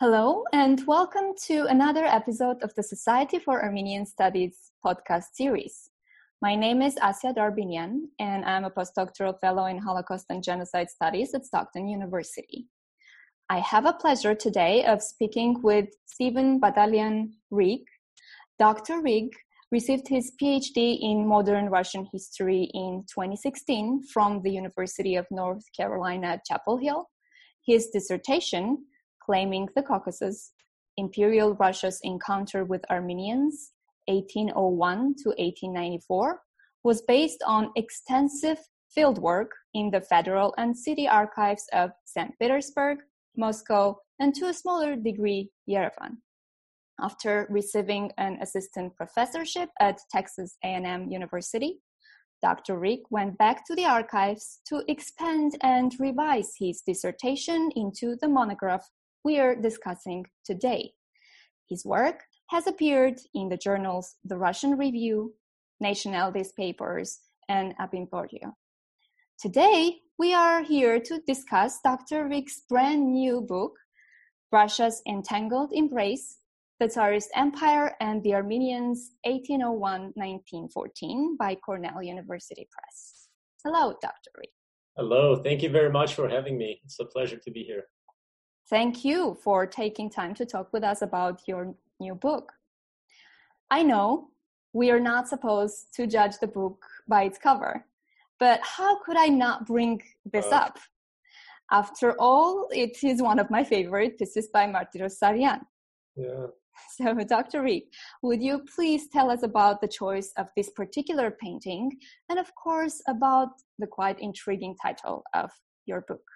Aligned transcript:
Hello, 0.00 0.42
and 0.52 0.84
welcome 0.88 1.34
to 1.44 1.66
another 1.66 2.04
episode 2.04 2.60
of 2.64 2.74
the 2.74 2.82
Society 2.82 3.38
for 3.38 3.62
Armenian 3.62 4.04
Studies 4.06 4.72
podcast 4.84 5.26
series. 5.34 5.88
My 6.42 6.56
name 6.56 6.82
is 6.82 6.96
Asya 6.96 7.36
Darbinian, 7.36 8.08
and 8.18 8.44
I'm 8.44 8.64
a 8.64 8.72
postdoctoral 8.72 9.38
fellow 9.40 9.66
in 9.66 9.78
Holocaust 9.78 10.26
and 10.30 10.42
Genocide 10.42 10.90
Studies 10.90 11.32
at 11.32 11.46
Stockton 11.46 11.86
University. 11.86 12.66
I 13.48 13.60
have 13.60 13.86
a 13.86 13.92
pleasure 13.92 14.34
today 14.34 14.84
of 14.84 15.00
speaking 15.00 15.62
with 15.62 15.90
Stephen 16.06 16.60
Badalyan 16.60 17.28
Riegg. 17.52 17.84
Dr. 18.58 19.00
Riegg 19.00 19.30
received 19.70 20.08
his 20.08 20.32
PhD 20.42 20.98
in 21.00 21.24
modern 21.24 21.66
Russian 21.66 22.08
history 22.12 22.68
in 22.74 23.04
2016 23.14 24.02
from 24.12 24.42
the 24.42 24.50
University 24.50 25.14
of 25.14 25.26
North 25.30 25.64
Carolina 25.76 26.26
at 26.26 26.44
Chapel 26.44 26.78
Hill. 26.78 27.08
His 27.64 27.90
dissertation 27.92 28.86
claiming 29.24 29.68
the 29.74 29.82
Caucasus, 29.82 30.52
Imperial 30.96 31.54
Russia's 31.54 32.00
encounter 32.02 32.64
with 32.64 32.84
Armenians, 32.90 33.72
1801 34.06 35.14
to 35.22 35.28
1894, 35.30 36.40
was 36.82 37.02
based 37.02 37.42
on 37.46 37.72
extensive 37.76 38.58
fieldwork 38.96 39.48
in 39.72 39.90
the 39.90 40.00
federal 40.00 40.54
and 40.56 40.76
city 40.76 41.08
archives 41.08 41.66
of 41.72 41.90
St. 42.04 42.32
Petersburg, 42.38 42.98
Moscow, 43.36 43.96
and 44.20 44.34
to 44.34 44.46
a 44.46 44.54
smaller 44.54 44.94
degree, 44.94 45.50
Yerevan. 45.68 46.18
After 47.00 47.48
receiving 47.50 48.12
an 48.18 48.38
assistant 48.40 48.94
professorship 48.94 49.70
at 49.80 49.98
Texas 50.12 50.56
A&M 50.62 51.10
University, 51.10 51.80
Dr. 52.40 52.78
Riegg 52.78 53.00
went 53.10 53.36
back 53.38 53.66
to 53.66 53.74
the 53.74 53.86
archives 53.86 54.60
to 54.68 54.84
expand 54.86 55.56
and 55.62 55.92
revise 55.98 56.52
his 56.58 56.82
dissertation 56.82 57.70
into 57.74 58.16
the 58.20 58.28
monograph 58.28 58.86
we 59.24 59.40
are 59.40 59.56
discussing 59.56 60.26
today. 60.44 60.92
His 61.68 61.84
work 61.84 62.22
has 62.50 62.66
appeared 62.66 63.18
in 63.34 63.48
the 63.48 63.56
journals 63.56 64.16
The 64.24 64.36
Russian 64.36 64.76
Review, 64.76 65.32
Nationalities 65.80 66.52
Papers, 66.52 67.20
and 67.48 67.74
Ab 67.78 67.94
Imperio. 67.94 68.52
Today, 69.40 70.00
we 70.18 70.34
are 70.34 70.62
here 70.62 71.00
to 71.00 71.22
discuss 71.26 71.80
Dr. 71.82 72.28
Riegg's 72.28 72.64
brand 72.68 73.12
new 73.12 73.40
book, 73.40 73.72
Russia's 74.52 75.00
Entangled 75.08 75.72
Embrace, 75.72 76.36
the 76.78 76.88
Tsarist 76.88 77.30
Empire 77.34 77.96
and 78.00 78.22
the 78.22 78.34
Armenians 78.34 79.12
1801-1914 79.26 81.38
by 81.38 81.54
Cornell 81.54 82.02
University 82.02 82.68
Press. 82.70 83.28
Hello, 83.64 83.94
Dr. 84.02 84.30
Riegg. 84.38 84.52
Hello, 84.96 85.42
thank 85.42 85.62
you 85.62 85.70
very 85.70 85.90
much 85.90 86.14
for 86.14 86.28
having 86.28 86.58
me. 86.58 86.82
It's 86.84 87.00
a 87.00 87.06
pleasure 87.06 87.38
to 87.38 87.50
be 87.50 87.62
here. 87.62 87.84
Thank 88.70 89.04
you 89.04 89.36
for 89.42 89.66
taking 89.66 90.08
time 90.08 90.34
to 90.36 90.46
talk 90.46 90.72
with 90.72 90.84
us 90.84 91.02
about 91.02 91.42
your 91.46 91.74
new 92.00 92.14
book. 92.14 92.52
I 93.70 93.82
know 93.82 94.28
we 94.72 94.90
are 94.90 95.00
not 95.00 95.28
supposed 95.28 95.94
to 95.94 96.06
judge 96.06 96.38
the 96.38 96.46
book 96.46 96.82
by 97.06 97.24
its 97.24 97.38
cover, 97.38 97.84
but 98.40 98.60
how 98.62 99.02
could 99.04 99.18
I 99.18 99.26
not 99.26 99.66
bring 99.66 100.02
this 100.32 100.46
uh, 100.46 100.56
up? 100.56 100.78
After 101.70 102.18
all, 102.18 102.68
it 102.72 103.04
is 103.04 103.20
one 103.20 103.38
of 103.38 103.50
my 103.50 103.64
favorite 103.64 104.18
pieces 104.18 104.48
by 104.48 104.66
Martiros 104.66 105.18
Saryan. 105.22 105.60
Yeah. 106.16 106.46
So, 106.96 107.14
Dr. 107.14 107.62
Riegg, 107.62 107.84
would 108.22 108.42
you 108.42 108.64
please 108.74 109.08
tell 109.08 109.30
us 109.30 109.44
about 109.44 109.80
the 109.80 109.86
choice 109.86 110.32
of 110.36 110.48
this 110.56 110.70
particular 110.70 111.30
painting 111.30 111.92
and, 112.28 112.36
of 112.36 112.52
course, 112.56 113.00
about 113.08 113.50
the 113.78 113.86
quite 113.86 114.18
intriguing 114.18 114.74
title 114.82 115.22
of 115.34 115.52
your 115.86 116.00
book? 116.00 116.33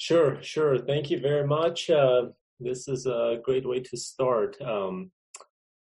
Sure, 0.00 0.42
sure. 0.42 0.78
Thank 0.78 1.10
you 1.10 1.20
very 1.20 1.46
much. 1.46 1.90
Uh, 1.90 2.28
this 2.58 2.88
is 2.88 3.04
a 3.04 3.38
great 3.44 3.68
way 3.68 3.80
to 3.80 3.98
start. 3.98 4.58
Um, 4.62 5.10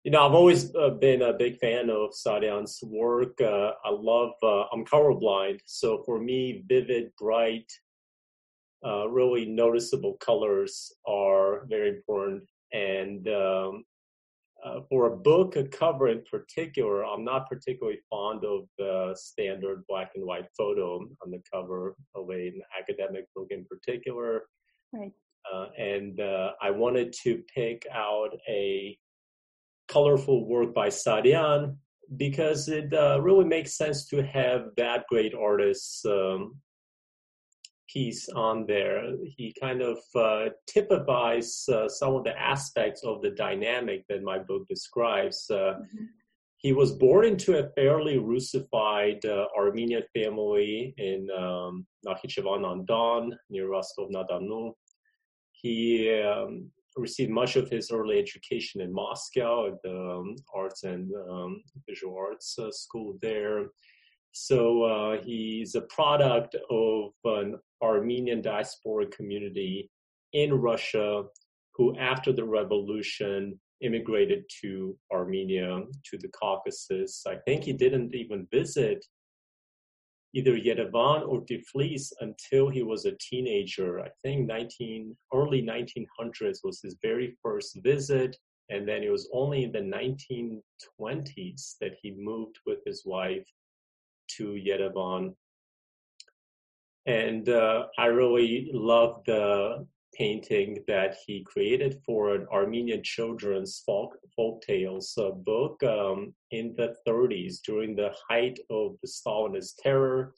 you 0.03 0.11
know, 0.11 0.27
I've 0.27 0.35
always 0.35 0.75
uh, 0.75 0.91
been 0.91 1.23
a 1.23 1.33
big 1.33 1.57
fan 1.59 1.89
of 1.89 2.11
Saryan's 2.11 2.81
work. 2.83 3.41
Uh, 3.41 3.75
I 3.85 3.91
love, 3.91 4.33
uh, 4.43 4.65
I'm 4.73 4.85
colorblind. 4.85 5.61
So 5.67 6.03
for 6.05 6.19
me, 6.19 6.65
vivid, 6.69 7.13
bright, 7.17 7.71
uh, 8.85 9.09
really 9.09 9.47
noticeable 9.47 10.15
colors 10.15 10.93
are 11.07 11.65
very 11.69 11.91
important. 11.91 12.43
And 12.73 13.29
um, 13.29 13.85
uh, 14.65 14.81
for 14.89 15.07
a 15.07 15.17
book, 15.17 15.57
a 15.57 15.65
cover 15.65 16.09
in 16.09 16.23
particular, 16.31 17.05
I'm 17.05 17.25
not 17.25 17.49
particularly 17.49 17.99
fond 18.11 18.45
of 18.45 18.65
the 18.77 19.15
standard 19.17 19.85
black 19.89 20.13
and 20.15 20.25
white 20.25 20.47
photo 20.57 20.97
on 20.97 21.31
the 21.31 21.41
cover 21.53 21.95
of 22.15 22.29
an 22.31 22.61
academic 22.79 23.27
book 23.35 23.49
in 23.51 23.65
particular. 23.65 24.43
Right. 24.93 25.13
Uh, 25.53 25.67
and 25.79 26.21
uh, 26.21 26.53
I 26.61 26.71
wanted 26.71 27.15
to 27.25 27.43
pick 27.55 27.87
out 27.93 28.31
a 28.49 28.99
colorful 29.87 30.47
work 30.47 30.75
by 30.75 30.89
Saryan 30.89 31.77
because 32.17 32.69
it 32.69 32.93
uh, 32.93 33.21
really 33.21 33.45
makes 33.45 33.77
sense 33.77 34.07
to 34.09 34.23
have 34.23 34.69
that 34.77 35.05
great 35.09 35.35
artist 35.35 36.05
um, 36.07 36.57
piece 37.93 38.29
on 38.31 38.67
there, 38.67 39.15
he 39.25 39.55
kind 39.61 39.83
of 39.83 39.99
uh, 40.15 40.51
typifies 40.67 41.65
uh, 41.73 41.89
some 41.89 42.15
of 42.15 42.25
the 42.25 42.39
aspects 42.39 43.03
of 43.05 43.23
the 43.23 43.31
dynamic 43.31 44.05
that 44.09 44.23
my 44.23 44.39
book 44.39 44.67
describes. 44.69 45.47
Uh, 45.51 45.75
mm-hmm. 45.81 46.05
He 46.59 46.73
was 46.73 46.93
born 46.93 47.25
into 47.25 47.59
a 47.59 47.69
fairly 47.71 48.19
Russified 48.19 49.25
uh, 49.25 49.47
Armenian 49.57 50.03
family 50.13 50.93
in 50.99 51.29
um, 51.37 51.87
Nakhichevan 52.05 52.65
on 52.65 52.85
Don, 52.85 53.33
near 53.49 53.69
Rostov 53.69 54.11
na 54.11 54.25
Donu. 54.25 54.73
He 55.53 56.21
um, 56.21 56.71
received 56.97 57.31
much 57.31 57.57
of 57.57 57.71
his 57.71 57.91
early 57.91 58.19
education 58.19 58.81
in 58.81 58.93
Moscow 58.93 59.69
at 59.69 59.83
the 59.83 59.97
um, 59.97 60.35
Arts 60.53 60.83
and 60.83 61.11
um, 61.31 61.63
Visual 61.89 62.17
Arts 62.17 62.59
uh, 62.59 62.71
School 62.73 63.17
there. 63.23 63.67
So 64.33 64.83
uh, 64.83 65.23
he's 65.23 65.75
a 65.75 65.83
product 65.83 66.57
of 66.71 67.13
an 67.25 67.59
Armenian 67.83 68.43
diaspora 68.43 69.07
community 69.07 69.91
in 70.33 70.55
Russia 70.55 71.25
who, 71.75 71.97
after 71.99 72.33
the 72.33 72.45
revolution, 72.45 73.59
immigrated 73.81 74.45
to 74.61 74.97
Armenia, 75.13 75.83
to 76.05 76.19
the 76.19 76.29
Caucasus. 76.29 77.25
I 77.27 77.37
think 77.47 77.65
he 77.65 77.73
didn't 77.73 78.15
even 78.15 78.47
visit 78.53 79.05
either 80.35 80.57
Yerevan 80.57 81.27
or 81.27 81.43
Tiflis 81.43 82.13
until 82.21 82.69
he 82.69 82.83
was 82.83 83.05
a 83.07 83.17
teenager. 83.19 84.01
I 84.01 84.11
think 84.23 84.47
19, 84.47 85.17
early 85.33 85.63
1900s 85.63 86.59
was 86.63 86.81
his 86.83 86.97
very 87.03 87.37
first 87.43 87.79
visit. 87.83 88.37
And 88.71 88.87
then 88.87 89.03
it 89.03 89.11
was 89.11 89.31
only 89.33 89.65
in 89.65 89.73
the 89.73 89.79
1920s 89.79 91.77
that 91.81 91.97
he 92.03 92.11
moved 92.19 92.59
with 92.67 92.81
his 92.85 93.03
wife 93.07 93.49
to 94.37 94.53
Yerevan. 94.53 95.35
And 97.07 97.49
uh, 97.49 97.87
I 97.99 98.07
really 98.07 98.71
love 98.73 99.23
the 99.25 99.87
painting 100.15 100.83
that 100.89 101.17
he 101.27 101.45
created 101.45 102.01
for 102.05 102.35
an 102.35 102.47
Armenian 102.53 103.03
children's 103.03 103.83
folk, 103.87 104.19
folk 104.35 104.63
tales 104.63 105.17
uh, 105.17 105.31
book 105.31 105.83
um, 105.85 106.35
in 106.51 106.75
the 106.77 106.95
30s 107.07 107.63
during 107.65 107.95
the 107.95 108.13
height 108.29 108.59
of 108.71 108.97
the 109.03 109.09
Stalinist 109.09 109.77
terror. 109.83 110.35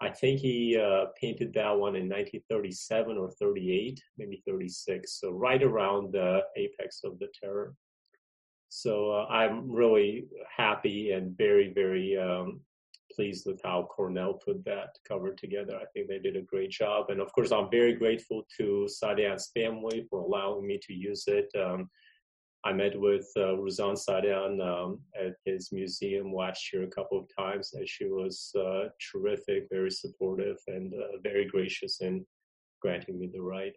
I 0.00 0.08
think 0.08 0.40
he 0.40 0.78
uh, 0.78 1.06
painted 1.20 1.52
that 1.54 1.72
one 1.72 1.96
in 1.96 2.08
1937 2.08 3.18
or 3.18 3.30
38, 3.32 4.00
maybe 4.16 4.42
36, 4.46 5.20
so 5.20 5.30
right 5.30 5.62
around 5.62 6.12
the 6.12 6.40
apex 6.56 7.00
of 7.04 7.18
the 7.18 7.28
terror. 7.38 7.74
So 8.70 9.10
uh, 9.10 9.26
I'm 9.26 9.70
really 9.70 10.28
happy 10.56 11.10
and 11.10 11.36
very, 11.36 11.72
very 11.74 12.16
um, 12.16 12.60
pleased 13.14 13.44
with 13.46 13.60
how 13.64 13.88
Cornell 13.94 14.34
put 14.34 14.64
that 14.64 14.90
cover 15.06 15.32
together. 15.32 15.76
I 15.76 15.84
think 15.92 16.08
they 16.08 16.18
did 16.18 16.36
a 16.36 16.42
great 16.42 16.70
job. 16.70 17.10
And 17.10 17.20
of 17.20 17.32
course, 17.32 17.52
I'm 17.52 17.70
very 17.70 17.94
grateful 17.94 18.44
to 18.58 18.86
Saryan's 18.88 19.50
family 19.54 20.06
for 20.08 20.20
allowing 20.20 20.66
me 20.66 20.78
to 20.86 20.92
use 20.92 21.24
it. 21.26 21.48
Um, 21.58 21.88
I 22.62 22.72
met 22.72 22.98
with 23.00 23.26
uh, 23.36 23.56
Ruzan 23.56 23.96
Saryan 23.96 24.60
um, 24.60 25.00
at 25.18 25.34
his 25.46 25.72
museum 25.72 26.32
last 26.32 26.72
year 26.72 26.82
a 26.82 26.90
couple 26.90 27.18
of 27.18 27.26
times, 27.36 27.70
and 27.72 27.88
she 27.88 28.04
was 28.04 28.52
uh, 28.54 28.88
terrific, 29.10 29.66
very 29.70 29.90
supportive, 29.90 30.58
and 30.66 30.92
uh, 30.92 31.18
very 31.22 31.46
gracious 31.46 32.02
in 32.02 32.24
granting 32.82 33.18
me 33.18 33.30
the 33.32 33.40
right. 33.40 33.72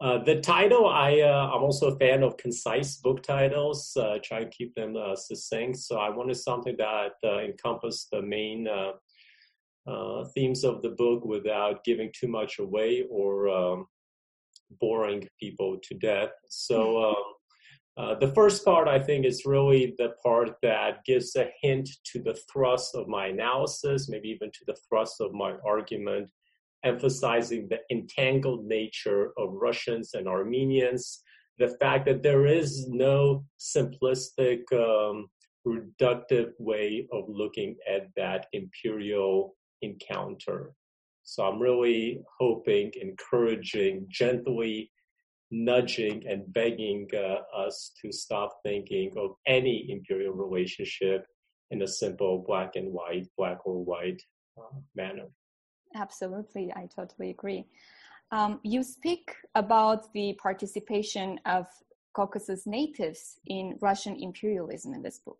Uh, 0.00 0.16
the 0.24 0.40
title, 0.40 0.88
I 0.88 1.20
uh, 1.20 1.50
I'm 1.52 1.62
also 1.62 1.88
a 1.88 1.98
fan 1.98 2.22
of 2.22 2.38
concise 2.38 2.96
book 2.96 3.22
titles. 3.22 3.94
Uh, 3.94 4.16
try 4.22 4.40
and 4.40 4.50
keep 4.50 4.74
them 4.74 4.96
uh, 4.96 5.14
succinct. 5.14 5.76
So 5.78 5.98
I 5.98 6.08
wanted 6.08 6.36
something 6.36 6.74
that 6.78 7.12
uh, 7.22 7.40
encompassed 7.40 8.08
the 8.10 8.22
main 8.22 8.66
uh, 8.66 10.24
themes 10.34 10.64
of 10.64 10.80
the 10.80 10.90
book 10.90 11.26
without 11.26 11.84
giving 11.84 12.10
too 12.18 12.28
much 12.28 12.58
away 12.58 13.04
or 13.10 13.50
um, 13.50 13.86
boring 14.80 15.28
people 15.38 15.78
to 15.82 15.94
death. 15.94 16.30
So. 16.48 17.10
Um, 17.10 17.24
the 18.18 18.32
first 18.34 18.64
part, 18.64 18.88
I 18.88 18.98
think, 18.98 19.26
is 19.26 19.44
really 19.44 19.94
the 19.98 20.14
part 20.24 20.56
that 20.62 21.04
gives 21.04 21.36
a 21.36 21.50
hint 21.60 21.86
to 22.04 22.22
the 22.22 22.38
thrust 22.50 22.94
of 22.94 23.08
my 23.08 23.26
analysis, 23.26 24.08
maybe 24.08 24.30
even 24.30 24.50
to 24.52 24.64
the 24.66 24.76
thrust 24.88 25.20
of 25.20 25.34
my 25.34 25.56
argument, 25.66 26.30
emphasizing 26.84 27.68
the 27.68 27.78
entangled 27.90 28.64
nature 28.66 29.32
of 29.36 29.52
Russians 29.52 30.14
and 30.14 30.26
Armenians 30.26 31.22
the 31.60 31.68
fact 31.78 32.06
that 32.06 32.22
there 32.22 32.46
is 32.46 32.88
no 32.88 33.44
simplistic, 33.60 34.60
um, 34.72 35.28
reductive 35.66 36.52
way 36.58 37.06
of 37.12 37.24
looking 37.28 37.76
at 37.86 38.08
that 38.16 38.46
imperial 38.54 39.54
encounter. 39.82 40.72
So 41.22 41.44
I'm 41.44 41.60
really 41.60 42.22
hoping, 42.38 42.90
encouraging, 43.00 44.06
gently 44.08 44.90
nudging 45.50 46.26
and 46.26 46.50
begging 46.54 47.08
uh, 47.14 47.40
us 47.54 47.92
to 48.00 48.10
stop 48.10 48.56
thinking 48.64 49.12
of 49.18 49.32
any 49.46 49.90
imperial 49.90 50.32
relationship 50.32 51.26
in 51.70 51.82
a 51.82 51.86
simple 51.86 52.42
black 52.46 52.76
and 52.76 52.90
white, 52.90 53.26
black 53.36 53.58
or 53.66 53.84
white 53.84 54.22
uh, 54.58 54.78
manner. 54.96 55.26
Absolutely, 55.94 56.72
I 56.74 56.88
totally 56.94 57.30
agree. 57.30 57.66
Um, 58.32 58.60
you 58.62 58.82
speak 58.82 59.34
about 59.54 60.12
the 60.12 60.38
participation 60.40 61.40
of 61.46 61.66
Caucasus 62.14 62.66
natives 62.66 63.38
in 63.46 63.76
Russian 63.80 64.16
imperialism 64.20 64.94
in 64.94 65.02
this 65.02 65.18
book. 65.18 65.38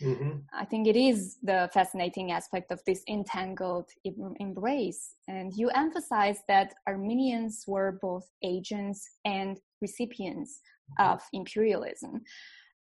Mm-hmm. 0.00 0.38
I 0.52 0.64
think 0.64 0.88
it 0.88 0.96
is 0.96 1.36
the 1.42 1.70
fascinating 1.72 2.32
aspect 2.32 2.72
of 2.72 2.80
this 2.86 3.02
entangled 3.08 3.90
embrace. 4.04 5.16
And 5.28 5.52
you 5.54 5.68
emphasize 5.70 6.38
that 6.48 6.74
Armenians 6.88 7.64
were 7.66 7.98
both 8.00 8.28
agents 8.42 9.08
and 9.24 9.60
recipients 9.80 10.60
mm-hmm. 10.98 11.12
of 11.12 11.22
imperialism. 11.32 12.22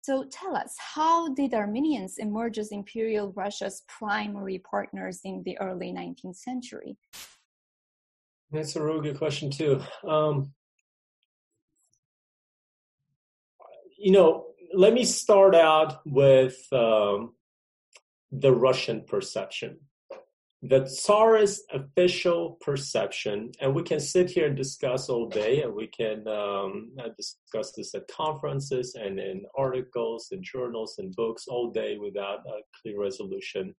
So 0.05 0.27
tell 0.31 0.55
us, 0.55 0.77
how 0.79 1.33
did 1.33 1.55
Armenians 1.55 2.19
emerge 2.19 2.59
as 2.59 2.73
Imperial 2.73 3.33
Russia's 3.33 3.85
primary 3.89 4.59
partners 4.59 5.21
in 5.25 5.43
the 5.47 5.57
early 5.59 5.95
19th 5.95 6.37
century? 6.37 6.99
That's 8.51 8.77
a 8.77 8.83
really 8.83 9.01
good 9.01 9.17
question, 9.17 9.51
too. 9.51 9.81
Um, 10.07 10.53
you 13.99 14.13
know, 14.13 14.49
let 14.75 14.93
me 14.93 15.07
start 15.07 15.55
out 15.55 16.03
with 16.05 16.71
um, 16.71 17.33
the 18.31 18.53
Russian 18.53 19.05
perception. 19.07 19.79
The 20.67 20.87
Tsarist 20.87 21.61
official 21.75 22.57
perception, 22.63 23.53
and 23.61 23.75
we 23.75 23.83
can 23.83 24.01
sit 24.01 24.31
here 24.31 24.47
and 24.47 24.57
discuss 24.57 25.11
all 25.11 25.29
day, 25.29 25.61
and 25.61 25.75
we 25.75 25.89
can 25.89 26.27
um, 26.27 26.91
discuss 27.19 27.73
this 27.73 27.95
at 27.95 28.09
conferences 28.09 28.95
and 28.95 29.21
in 29.21 29.45
articles 29.59 30.29
and 30.33 30.43
journals 30.43 30.95
and 30.97 31.15
books 31.15 31.45
all 31.49 31.71
day 31.71 31.99
without 31.99 32.39
a 32.47 32.63
clear 32.81 32.99
resolution. 32.99 33.75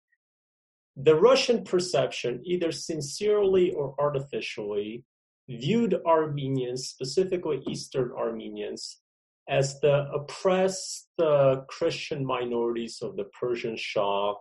The 0.95 1.15
Russian 1.15 1.63
perception, 1.63 2.43
either 2.45 2.71
sincerely 2.71 3.71
or 3.71 3.95
artificially, 3.99 5.05
viewed 5.49 5.95
Armenians, 6.05 6.87
specifically 6.87 7.63
Eastern 7.67 8.11
Armenians, 8.11 9.01
as 9.49 9.79
the 9.79 10.07
oppressed 10.13 11.07
uh, 11.17 11.61
Christian 11.67 12.23
minorities 12.23 12.99
of 13.01 13.15
the 13.15 13.25
Persian 13.39 13.75
Shah. 13.75 14.35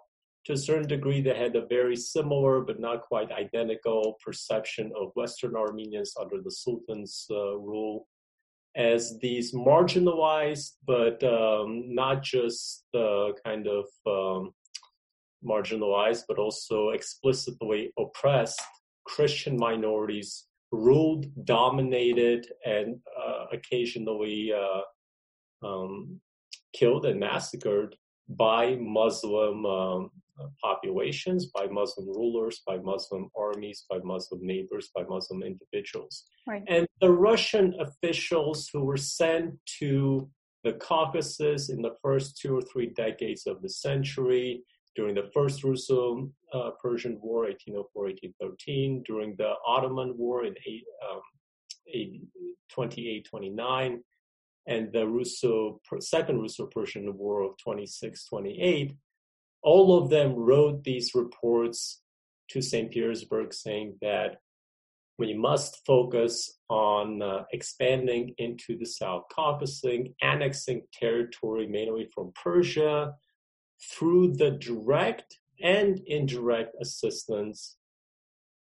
To 0.47 0.53
a 0.53 0.59
certain 0.59 0.87
degree, 0.87 1.23
they 1.23 1.35
had 1.35 1.57
a 1.57 1.67
very 1.67 1.97
similar 1.97 2.61
but 2.61 2.79
not 2.79 3.03
quite 3.03 3.33
identical 3.33 4.19
perception 4.25 4.93
of 4.95 5.13
Western 5.15 5.57
Armenians 5.57 6.15
under 6.21 6.43
the 6.43 6.51
Sultan's 6.51 7.27
uh, 7.31 7.57
rule 7.57 8.07
as 8.77 9.19
these 9.21 9.55
marginalized, 9.55 10.73
but 10.87 11.23
um, 11.25 11.95
not 11.95 12.23
just 12.23 12.85
uh, 12.95 13.29
kind 13.45 13.69
of 13.69 13.87
um, 14.07 14.53
marginalized, 15.45 16.25
but 16.29 16.39
also 16.39 16.91
explicitly 16.91 17.93
oppressed 17.99 18.61
Christian 19.05 19.57
minorities 19.57 20.47
ruled, 20.73 21.27
dominated, 21.45 22.47
and 22.67 22.97
uh, 23.19 23.47
occasionally 23.53 24.53
uh, 24.53 25.67
um, 25.67 26.21
killed 26.75 27.07
and 27.07 27.21
massacred 27.21 27.95
by 28.29 28.77
Muslim 28.77 29.65
um, 29.67 30.11
populations, 30.63 31.47
by 31.47 31.67
Muslim 31.67 32.07
rulers, 32.09 32.63
by 32.67 32.79
Muslim 32.79 33.31
armies, 33.37 33.85
by 33.89 33.99
Muslim 34.03 34.45
neighbors, 34.47 34.91
by 34.95 35.03
Muslim 35.05 35.43
individuals. 35.43 36.25
Right. 36.47 36.63
And 36.69 36.87
the 37.01 37.13
Russian 37.13 37.75
officials 37.81 38.69
who 38.73 38.85
were 38.85 38.97
sent 38.97 39.55
to 39.79 40.29
the 40.65 40.75
Caucasus 40.75 41.69
in 41.69 41.83
the 41.83 41.95
first 42.03 42.39
two 42.39 42.57
or 42.57 42.63
three 42.63 42.87
decades 42.87 43.47
of 43.47 43.63
the 43.63 43.69
century, 43.69 44.63
during 44.97 45.15
the 45.15 45.31
First 45.35 45.65
Russo 45.65 46.31
uh, 46.53 46.71
Persian 46.81 47.19
War, 47.21 47.45
1804 47.45 48.05
1813, 48.05 49.03
during 49.05 49.35
the 49.37 49.55
Ottoman 49.67 50.17
War 50.17 50.45
in 50.45 50.55
eight, 50.67 50.85
um, 51.11 51.21
28 52.71 53.27
29, 53.29 54.01
and 54.67 54.93
the 54.93 55.07
Russo, 55.07 55.81
Second 56.01 56.41
Russo-Persian 56.41 57.17
War 57.19 57.43
of 57.43 57.53
26-28, 57.67 58.97
all 59.65 59.99
of 59.99 60.11
them 60.11 60.35
wrote 60.35 60.85
these 60.85 61.15
reports 61.15 62.03
to 62.51 62.61
St. 62.61 62.91
Petersburg 62.91 63.53
saying 63.53 63.97
that 64.03 64.37
we 65.19 65.33
must 65.33 65.85
focus 65.87 66.59
on 66.69 67.23
uh, 67.23 67.45
expanding 67.53 68.35
into 68.39 68.77
the 68.77 68.85
South 68.85 69.25
Caucasus, 69.33 70.09
annexing 70.21 70.83
territory 70.93 71.67
mainly 71.67 72.09
from 72.15 72.33
Persia 72.41 73.15
through 73.93 74.35
the 74.35 74.53
direct 74.53 75.39
and 75.63 76.01
indirect 76.07 76.75
assistance 76.81 77.77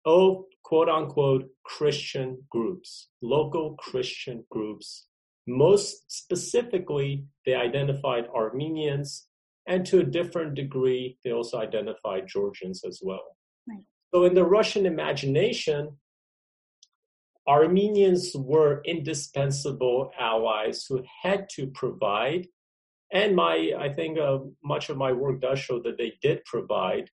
of 0.05 0.43
quote 0.63 0.89
unquote 0.89 1.49
Christian 1.63 2.43
groups, 2.49 3.07
local 3.21 3.75
Christian 3.75 4.43
groups 4.51 5.07
most 5.47 6.09
specifically, 6.09 7.25
they 7.45 7.53
identified 7.53 8.27
Armenians, 8.33 9.27
and 9.68 9.86
to 9.86 10.00
a 10.00 10.04
different 10.04 10.56
degree, 10.56 11.18
they 11.24 11.31
also 11.31 11.60
identified 11.60 12.27
Georgians 12.27 12.83
as 12.83 13.00
well. 13.01 13.38
Right. 13.68 13.83
So, 14.13 14.25
in 14.25 14.33
the 14.33 14.45
Russian 14.45 14.86
imagination, 14.86 15.98
Armenians 17.48 18.33
were 18.36 18.81
indispensable 18.86 20.12
allies 20.18 20.86
who 20.88 21.04
had 21.21 21.48
to 21.56 21.68
provide, 21.68 22.48
and 23.12 23.36
my 23.36 23.74
I 23.77 23.89
think 23.89 24.18
uh, 24.18 24.39
much 24.63 24.89
of 24.89 24.98
my 24.98 25.12
work 25.12 25.42
does 25.42 25.60
show 25.60 25.81
that 25.81 25.98
they 25.98 26.13
did 26.21 26.44
provide 26.45 27.10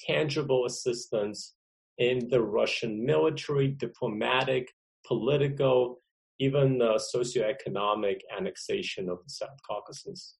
tangible 0.00 0.66
assistance 0.66 1.54
in 1.98 2.28
the 2.28 2.42
Russian 2.42 3.04
military, 3.04 3.68
diplomatic, 3.68 4.72
political, 5.06 6.00
even 6.38 6.78
the 6.78 7.00
socioeconomic 7.14 8.20
annexation 8.36 9.08
of 9.08 9.18
the 9.24 9.30
South 9.30 9.58
Caucasus. 9.68 10.37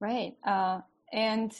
Right. 0.00 0.34
Uh, 0.44 0.80
and 1.12 1.52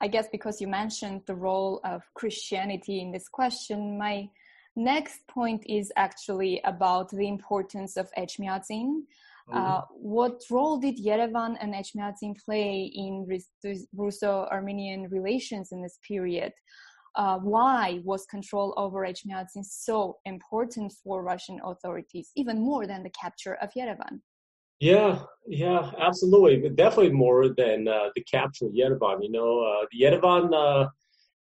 I 0.00 0.08
guess 0.08 0.28
because 0.30 0.60
you 0.60 0.68
mentioned 0.68 1.22
the 1.26 1.34
role 1.34 1.80
of 1.84 2.02
Christianity 2.14 3.00
in 3.00 3.12
this 3.12 3.28
question, 3.28 3.98
my 3.98 4.28
next 4.74 5.26
point 5.28 5.64
is 5.66 5.92
actually 5.96 6.60
about 6.64 7.10
the 7.10 7.28
importance 7.28 7.96
of 7.96 8.10
Echmiadzin. 8.18 9.02
Uh, 9.50 9.54
mm-hmm. 9.54 9.58
Uh, 9.58 9.80
what 9.90 10.42
role 10.50 10.76
did 10.76 10.98
Yerevan 10.98 11.56
and 11.60 11.72
Echmiadzin 11.72 12.36
play 12.44 12.90
in 12.94 13.26
Russo-Armenian 13.94 15.08
relations 15.08 15.70
in 15.70 15.82
this 15.82 15.98
period? 16.06 16.52
uh, 17.16 17.38
why 17.38 18.00
was 18.04 18.26
control 18.26 18.74
over 18.76 19.00
Echmiadzin 19.00 19.64
so 19.64 20.18
important 20.24 20.92
for 21.02 21.22
Russian 21.22 21.60
authorities, 21.64 22.30
even 22.36 22.60
more 22.60 22.86
than 22.86 23.02
the 23.02 23.10
capture 23.10 23.54
of 23.54 23.70
Yerevan? 23.76 24.20
Yeah, 24.80 25.20
yeah, 25.46 25.90
absolutely. 25.98 26.58
But 26.58 26.76
definitely 26.76 27.12
more 27.12 27.48
than 27.48 27.88
uh, 27.88 28.10
the 28.14 28.22
capture 28.22 28.66
of 28.66 28.72
Yerevan. 28.72 29.22
You 29.22 29.32
know, 29.32 29.60
uh, 29.60 29.86
Yerevan, 29.98 30.52
uh, 30.52 30.88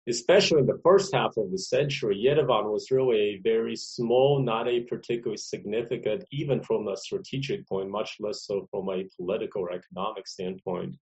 especially 0.08 0.60
in 0.60 0.66
the 0.66 0.80
first 0.82 1.14
half 1.14 1.36
of 1.36 1.50
the 1.50 1.58
century, 1.58 2.22
Yerevan 2.26 2.70
was 2.70 2.90
really 2.90 3.16
a 3.20 3.40
very 3.42 3.76
small, 3.76 4.42
not 4.42 4.68
a 4.68 4.80
particularly 4.80 5.38
significant, 5.38 6.24
even 6.30 6.62
from 6.62 6.88
a 6.88 6.96
strategic 6.96 7.66
point, 7.66 7.88
much 7.90 8.16
less 8.20 8.44
so 8.44 8.66
from 8.70 8.88
a 8.90 9.08
political 9.16 9.62
or 9.62 9.72
economic 9.72 10.26
standpoint, 10.26 10.96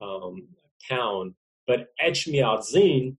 um, 0.00 0.46
town. 0.88 1.34
But 1.66 1.88
Echmiadzin 2.04 3.16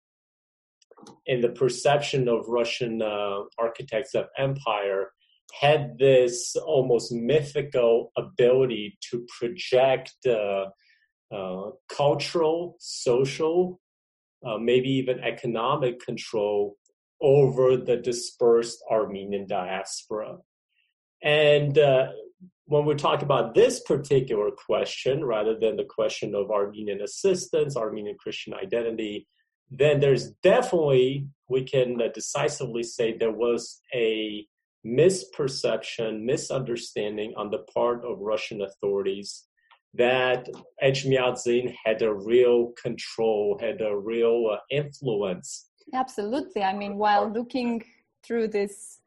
in 1.26 1.42
the 1.42 1.50
perception 1.50 2.28
of 2.28 2.48
Russian 2.48 3.02
uh, 3.02 3.42
architects 3.58 4.16
of 4.16 4.28
empire 4.38 5.12
had 5.60 5.98
this 5.98 6.56
almost 6.56 7.12
mythical 7.12 8.12
ability 8.18 8.98
to 9.10 9.26
project 9.40 10.14
uh, 10.26 10.66
uh, 11.34 11.72
cultural, 11.90 12.76
social, 12.80 13.80
uh, 14.46 14.58
maybe 14.58 14.90
even 14.90 15.20
economic 15.20 16.00
control 16.00 16.76
over 17.22 17.78
the 17.78 17.98
dispersed 17.98 18.82
Armenian 18.90 19.46
diaspora. 19.48 20.38
And 21.22 21.78
uh, 21.78 22.08
when 22.66 22.86
we 22.86 22.96
talk 22.96 23.22
about 23.22 23.54
this 23.54 23.82
particular 23.82 24.52
question, 24.52 25.26
rather 25.26 25.58
than 25.60 25.76
the 25.76 25.84
question 25.84 26.34
of 26.36 26.52
Armenian 26.52 27.02
assistance, 27.02 27.76
Armenian 27.76 28.16
Christian 28.18 28.54
identity, 28.54 29.28
then 29.70 30.00
there's 30.00 30.32
definitely 30.44 31.28
we 31.50 31.64
can 31.64 32.00
decisively 32.14 32.84
say 32.84 33.18
there 33.18 33.32
was 33.32 33.82
a 33.94 34.48
misperception, 34.86 36.22
misunderstanding 36.22 37.34
on 37.36 37.50
the 37.50 37.60
part 37.74 38.06
of 38.06 38.20
Russian 38.20 38.62
authorities 38.62 39.46
that 39.94 40.48
Echmiadzin 40.84 41.76
had 41.84 42.02
a 42.02 42.14
real 42.14 42.74
control, 42.82 43.58
had 43.60 43.82
a 43.82 43.98
real 43.98 44.52
uh, 44.54 44.58
influence. 44.70 45.70
Absolutely. 45.94 46.64
I 46.64 46.74
mean, 46.74 46.98
while 46.98 47.30
looking 47.30 47.84
through 48.24 48.50
this, 48.50 49.00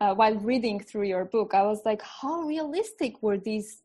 uh, 0.00 0.14
while 0.14 0.36
reading 0.36 0.80
through 0.80 1.04
your 1.04 1.26
book, 1.26 1.52
I 1.52 1.62
was 1.62 1.82
like, 1.84 2.02
how 2.02 2.40
realistic 2.42 3.22
were 3.22 3.36
these 3.36 3.82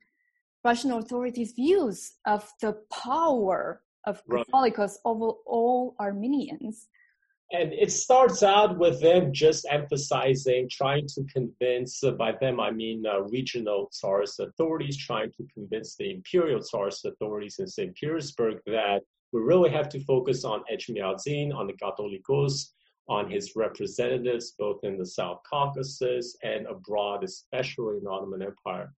Russian 0.63 0.91
authorities' 0.91 1.51
views 1.51 2.13
of 2.25 2.49
the 2.61 2.77
power 2.91 3.81
of 4.05 4.23
Catholicos 4.27 4.77
right. 4.77 4.97
over 5.05 5.31
all 5.45 5.95
Armenians? 5.99 6.87
And 7.51 7.73
it 7.73 7.91
starts 7.91 8.41
out 8.41 8.77
with 8.77 8.99
them 9.01 9.31
just 9.31 9.67
emphasizing, 9.69 10.67
trying 10.69 11.07
to 11.07 11.23
convince, 11.31 12.03
uh, 12.03 12.11
by 12.11 12.33
them 12.41 12.59
I 12.59 12.71
mean 12.71 13.05
uh, 13.05 13.21
regional 13.21 13.89
Tsarist 13.91 14.39
authorities, 14.39 14.97
trying 14.97 15.31
to 15.33 15.47
convince 15.53 15.95
the 15.95 16.11
imperial 16.11 16.59
Tsarist 16.59 17.05
authorities 17.05 17.57
in 17.59 17.67
St. 17.67 17.93
Petersburg 17.95 18.59
that 18.65 19.01
we 19.31 19.41
really 19.41 19.69
have 19.69 19.89
to 19.89 20.03
focus 20.05 20.43
on 20.43 20.63
Echmiadzin, 20.71 21.53
on 21.53 21.67
the 21.67 21.73
Catholicos, 21.73 22.71
on 23.07 23.29
his 23.29 23.55
representatives 23.55 24.55
both 24.57 24.83
in 24.83 24.97
the 24.97 25.05
South 25.05 25.41
Caucasus 25.47 26.35
and 26.43 26.65
abroad, 26.65 27.23
especially 27.23 27.97
in 27.97 28.03
the 28.03 28.09
Ottoman 28.09 28.41
Empire. 28.41 28.91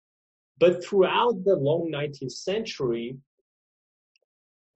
But 0.58 0.84
throughout 0.84 1.44
the 1.44 1.56
long 1.56 1.90
19th 1.92 2.32
century, 2.32 3.16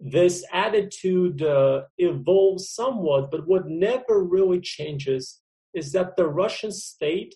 this 0.00 0.44
attitude 0.52 1.42
uh, 1.42 1.82
evolves 1.98 2.70
somewhat, 2.70 3.30
but 3.30 3.46
what 3.46 3.68
never 3.68 4.24
really 4.24 4.60
changes 4.60 5.40
is 5.74 5.92
that 5.92 6.16
the 6.16 6.26
Russian 6.26 6.72
state 6.72 7.34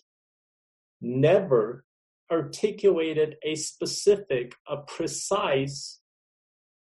never 0.99 1.85
articulated 2.31 3.35
a 3.43 3.55
specific, 3.55 4.55
a 4.67 4.77
precise 4.77 5.99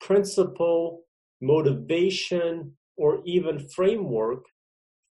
principle, 0.01 1.05
motivation, 1.41 2.77
or 2.97 3.23
even 3.25 3.59
framework 3.59 4.45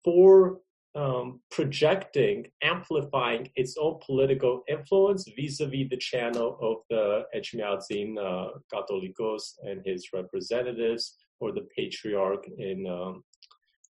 for 0.04 0.60
um, 0.98 1.40
projecting, 1.52 2.48
amplifying 2.64 3.50
its 3.56 3.78
own 3.80 4.00
political 4.04 4.64
influence 4.68 5.30
vis-a-vis 5.38 5.90
the 5.90 5.98
channel 5.98 6.58
of 6.60 6.78
the 6.90 7.24
Echmiadzin 7.38 8.18
uh, 8.18 8.58
Catholicos 8.74 9.44
and 9.62 9.82
his 9.86 10.10
representatives, 10.12 11.16
or 11.40 11.52
the 11.52 11.68
patriarch 11.78 12.46
in 12.58 12.88
um, 12.88 13.24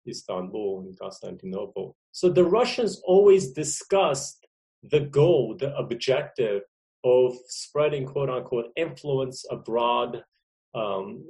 Istanbul 0.07 0.81
and 0.81 0.99
Constantinople. 0.99 1.95
So 2.11 2.29
the 2.29 2.43
Russians 2.43 3.01
always 3.05 3.51
discussed 3.51 4.45
the 4.83 5.01
goal, 5.01 5.55
the 5.57 5.73
objective 5.77 6.63
of 7.05 7.33
spreading 7.47 8.05
quote 8.05 8.29
unquote 8.29 8.71
influence 8.75 9.45
abroad 9.49 10.21
um, 10.75 11.23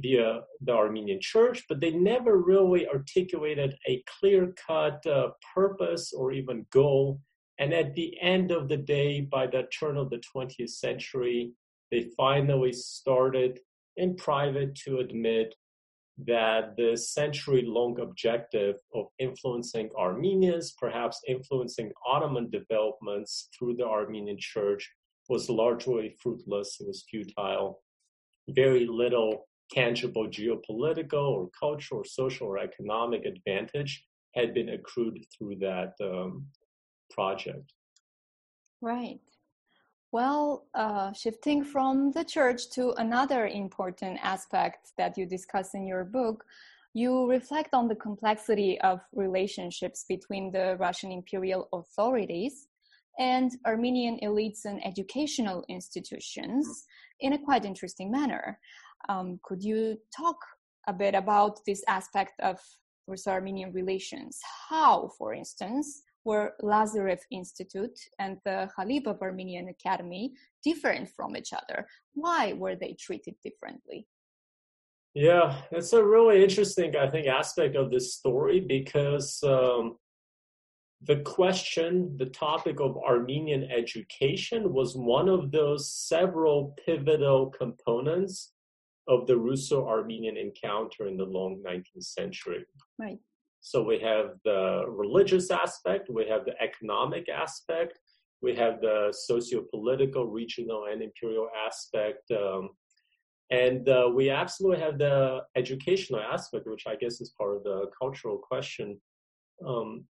via 0.00 0.40
the 0.60 0.72
Armenian 0.72 1.18
church, 1.20 1.64
but 1.68 1.80
they 1.80 1.90
never 1.90 2.38
really 2.38 2.86
articulated 2.88 3.76
a 3.86 4.02
clear 4.18 4.54
cut 4.66 5.04
uh, 5.06 5.28
purpose 5.54 6.12
or 6.12 6.32
even 6.32 6.66
goal. 6.72 7.20
And 7.58 7.72
at 7.72 7.94
the 7.94 8.16
end 8.20 8.50
of 8.50 8.68
the 8.68 8.76
day, 8.76 9.20
by 9.22 9.46
the 9.46 9.64
turn 9.78 9.96
of 9.96 10.10
the 10.10 10.22
20th 10.34 10.70
century, 10.70 11.52
they 11.90 12.10
finally 12.16 12.72
started 12.72 13.60
in 13.96 14.14
private 14.16 14.74
to 14.76 14.98
admit 14.98 15.54
that 16.26 16.76
the 16.76 16.96
century 16.96 17.62
long 17.64 18.00
objective 18.00 18.76
of 18.94 19.06
influencing 19.18 19.88
Armenians, 19.96 20.72
perhaps 20.72 21.20
influencing 21.28 21.92
Ottoman 22.06 22.50
developments 22.50 23.48
through 23.56 23.76
the 23.76 23.84
Armenian 23.84 24.36
church, 24.38 24.90
was 25.28 25.48
largely 25.48 26.16
fruitless, 26.20 26.78
it 26.80 26.86
was 26.86 27.04
futile. 27.08 27.82
Very 28.48 28.86
little 28.86 29.47
tangible 29.70 30.28
geopolitical 30.28 31.30
or 31.30 31.50
cultural 31.58 32.00
or 32.00 32.04
social 32.04 32.46
or 32.48 32.58
economic 32.58 33.24
advantage 33.24 34.04
had 34.34 34.54
been 34.54 34.70
accrued 34.70 35.24
through 35.36 35.56
that 35.56 35.94
um, 36.02 36.46
project. 37.10 37.72
Right. 38.80 39.20
Well, 40.10 40.66
uh, 40.74 41.12
shifting 41.12 41.64
from 41.64 42.12
the 42.12 42.24
church 42.24 42.70
to 42.70 42.92
another 42.92 43.46
important 43.46 44.18
aspect 44.22 44.92
that 44.96 45.18
you 45.18 45.26
discuss 45.26 45.74
in 45.74 45.86
your 45.86 46.04
book, 46.04 46.44
you 46.94 47.28
reflect 47.28 47.74
on 47.74 47.88
the 47.88 47.94
complexity 47.94 48.80
of 48.80 49.00
relationships 49.12 50.06
between 50.08 50.50
the 50.50 50.76
Russian 50.78 51.12
imperial 51.12 51.68
authorities 51.72 52.68
and 53.18 53.52
Armenian 53.66 54.18
elites 54.22 54.64
and 54.64 54.84
educational 54.86 55.64
institutions 55.68 56.86
in 57.20 57.34
a 57.34 57.38
quite 57.38 57.64
interesting 57.64 58.10
manner. 58.10 58.58
Um, 59.08 59.40
could 59.42 59.62
you 59.62 59.98
talk 60.16 60.36
a 60.86 60.92
bit 60.92 61.14
about 61.14 61.60
this 61.66 61.82
aspect 61.88 62.32
of 62.40 62.58
Russo-Armenian 63.06 63.72
relations? 63.72 64.38
How, 64.68 65.10
for 65.18 65.34
instance, 65.34 66.02
were 66.24 66.52
Lazarev 66.62 67.20
Institute 67.30 67.98
and 68.18 68.38
the 68.44 68.68
Khalibov 68.76 69.20
Armenian 69.22 69.68
Academy 69.68 70.32
different 70.62 71.08
from 71.08 71.36
each 71.36 71.52
other? 71.52 71.86
Why 72.14 72.52
were 72.52 72.76
they 72.76 72.96
treated 72.98 73.34
differently? 73.42 74.06
Yeah, 75.14 75.62
it's 75.70 75.92
a 75.94 76.04
really 76.04 76.42
interesting, 76.42 76.94
I 76.96 77.08
think, 77.08 77.26
aspect 77.26 77.76
of 77.76 77.90
this 77.90 78.14
story 78.14 78.60
because 78.60 79.42
um, 79.42 79.96
the 81.02 81.16
question, 81.20 82.16
the 82.18 82.26
topic 82.26 82.78
of 82.80 82.98
Armenian 82.98 83.64
education 83.70 84.72
was 84.72 84.96
one 84.96 85.28
of 85.28 85.50
those 85.50 85.90
several 85.90 86.76
pivotal 86.84 87.46
components 87.50 88.52
of 89.08 89.26
the 89.26 89.36
Russo-Armenian 89.36 90.36
encounter 90.36 91.06
in 91.06 91.16
the 91.16 91.24
long 91.24 91.62
19th 91.66 92.04
century. 92.04 92.64
Right. 92.98 93.18
So 93.60 93.82
we 93.82 93.98
have 94.00 94.32
the 94.44 94.84
religious 94.86 95.50
aspect, 95.50 96.08
we 96.10 96.28
have 96.28 96.44
the 96.44 96.60
economic 96.62 97.28
aspect, 97.28 97.98
we 98.40 98.54
have 98.54 98.80
the 98.80 99.12
socio-political, 99.12 100.26
regional, 100.26 100.84
and 100.90 101.02
imperial 101.02 101.48
aspect, 101.66 102.30
um, 102.30 102.70
and 103.50 103.88
uh, 103.88 104.10
we 104.14 104.30
absolutely 104.30 104.80
have 104.80 104.98
the 104.98 105.40
educational 105.56 106.20
aspect, 106.20 106.66
which 106.66 106.86
I 106.86 106.96
guess 106.96 107.20
is 107.20 107.30
part 107.30 107.56
of 107.56 107.64
the 107.64 107.86
cultural 107.98 108.36
question. 108.36 109.00
Um, 109.66 110.04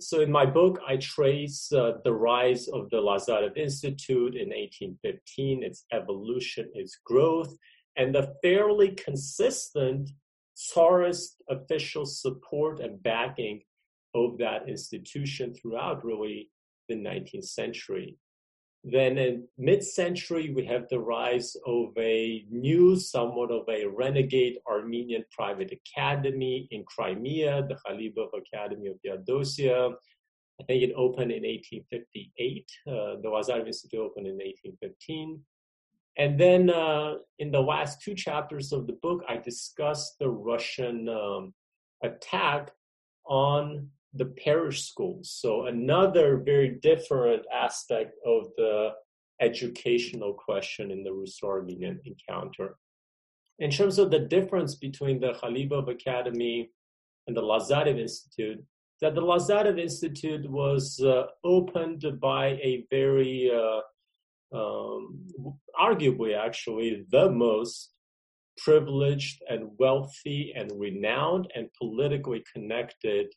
so 0.00 0.20
in 0.20 0.30
my 0.30 0.46
book, 0.46 0.80
I 0.86 0.96
trace 0.96 1.72
uh, 1.72 1.98
the 2.04 2.12
rise 2.12 2.68
of 2.68 2.90
the 2.90 2.96
Lazarev 2.96 3.56
Institute 3.56 4.34
in 4.34 4.48
1815, 4.48 5.62
its 5.62 5.84
evolution, 5.92 6.70
its 6.74 6.98
growth, 7.04 7.56
and 7.96 8.14
the 8.14 8.34
fairly 8.42 8.90
consistent 8.90 10.10
Tsarist 10.54 11.42
official 11.48 12.04
support 12.06 12.80
and 12.80 13.02
backing 13.02 13.62
of 14.14 14.38
that 14.38 14.68
institution 14.68 15.54
throughout 15.54 16.04
really 16.04 16.50
the 16.88 16.94
19th 16.94 17.44
century. 17.44 18.16
Then 18.84 19.16
in 19.16 19.46
mid-century, 19.58 20.52
we 20.52 20.64
have 20.66 20.88
the 20.88 20.98
rise 20.98 21.56
of 21.66 21.96
a 21.96 22.44
new, 22.50 22.96
somewhat 22.96 23.52
of 23.52 23.68
a 23.68 23.86
renegade 23.86 24.58
Armenian 24.68 25.24
private 25.30 25.72
academy 25.72 26.66
in 26.72 26.84
Crimea, 26.84 27.68
the 27.68 27.76
Khalibov 27.76 28.30
Academy 28.36 28.88
of 28.88 29.00
Theodosia. 29.00 29.90
I 30.60 30.64
think 30.64 30.82
it 30.82 30.92
opened 30.96 31.30
in 31.30 31.44
1858. 31.44 32.70
Uh, 32.86 32.92
the 33.22 33.28
Lazarev 33.28 33.66
Institute 33.66 34.00
opened 34.00 34.26
in 34.26 34.34
1815. 34.34 35.40
And 36.18 36.38
then 36.38 36.68
uh, 36.68 37.14
in 37.38 37.52
the 37.52 37.60
last 37.60 38.02
two 38.02 38.14
chapters 38.14 38.72
of 38.72 38.86
the 38.86 38.92
book, 38.94 39.22
I 39.28 39.36
discuss 39.36 40.14
the 40.18 40.28
Russian 40.28 41.08
um, 41.08 41.54
attack 42.02 42.72
on 43.26 43.88
the 44.14 44.26
parish 44.26 44.84
schools. 44.84 45.30
So 45.30 45.66
another 45.66 46.36
very 46.36 46.78
different 46.82 47.44
aspect 47.52 48.14
of 48.26 48.48
the 48.56 48.90
educational 49.40 50.34
question 50.34 50.90
in 50.90 51.02
the 51.02 51.12
Russo-Armenian 51.12 52.00
encounter. 52.04 52.76
In 53.58 53.70
terms 53.70 53.98
of 53.98 54.10
the 54.10 54.20
difference 54.20 54.74
between 54.74 55.20
the 55.20 55.32
Khalibov 55.32 55.88
Academy 55.90 56.70
and 57.26 57.36
the 57.36 57.42
Lazarev 57.42 57.98
Institute, 57.98 58.62
that 59.00 59.14
the 59.14 59.20
Lazarev 59.20 59.80
Institute 59.80 60.48
was 60.48 61.00
uh, 61.00 61.24
opened 61.44 62.04
by 62.20 62.46
a 62.70 62.84
very, 62.90 63.50
uh, 63.50 63.80
um, 64.56 65.26
arguably 65.80 66.38
actually, 66.38 67.04
the 67.10 67.30
most 67.30 67.92
privileged 68.58 69.42
and 69.48 69.70
wealthy 69.78 70.52
and 70.54 70.70
renowned 70.76 71.50
and 71.54 71.68
politically 71.78 72.44
connected 72.54 73.32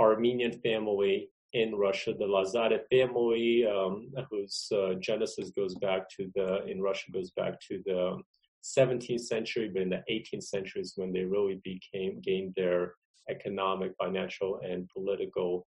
Armenian 0.00 0.52
family 0.60 1.28
in 1.52 1.74
Russia, 1.74 2.14
the 2.18 2.24
Lazarev 2.24 2.82
family, 2.90 3.66
um, 3.66 4.10
whose 4.30 4.68
uh, 4.72 4.94
genesis 4.94 5.50
goes 5.50 5.74
back 5.76 6.08
to 6.16 6.30
the 6.34 6.64
in 6.66 6.80
Russia 6.80 7.10
goes 7.12 7.30
back 7.30 7.60
to 7.68 7.82
the 7.84 8.16
17th 8.64 9.20
century, 9.20 9.70
but 9.72 9.82
in 9.82 9.90
the 9.90 10.02
18th 10.10 10.44
century 10.44 10.80
is 10.82 10.94
when 10.96 11.12
they 11.12 11.24
really 11.24 11.60
became 11.64 12.20
gained 12.20 12.54
their 12.56 12.94
economic, 13.28 13.92
financial, 13.98 14.60
and 14.62 14.88
political 14.88 15.66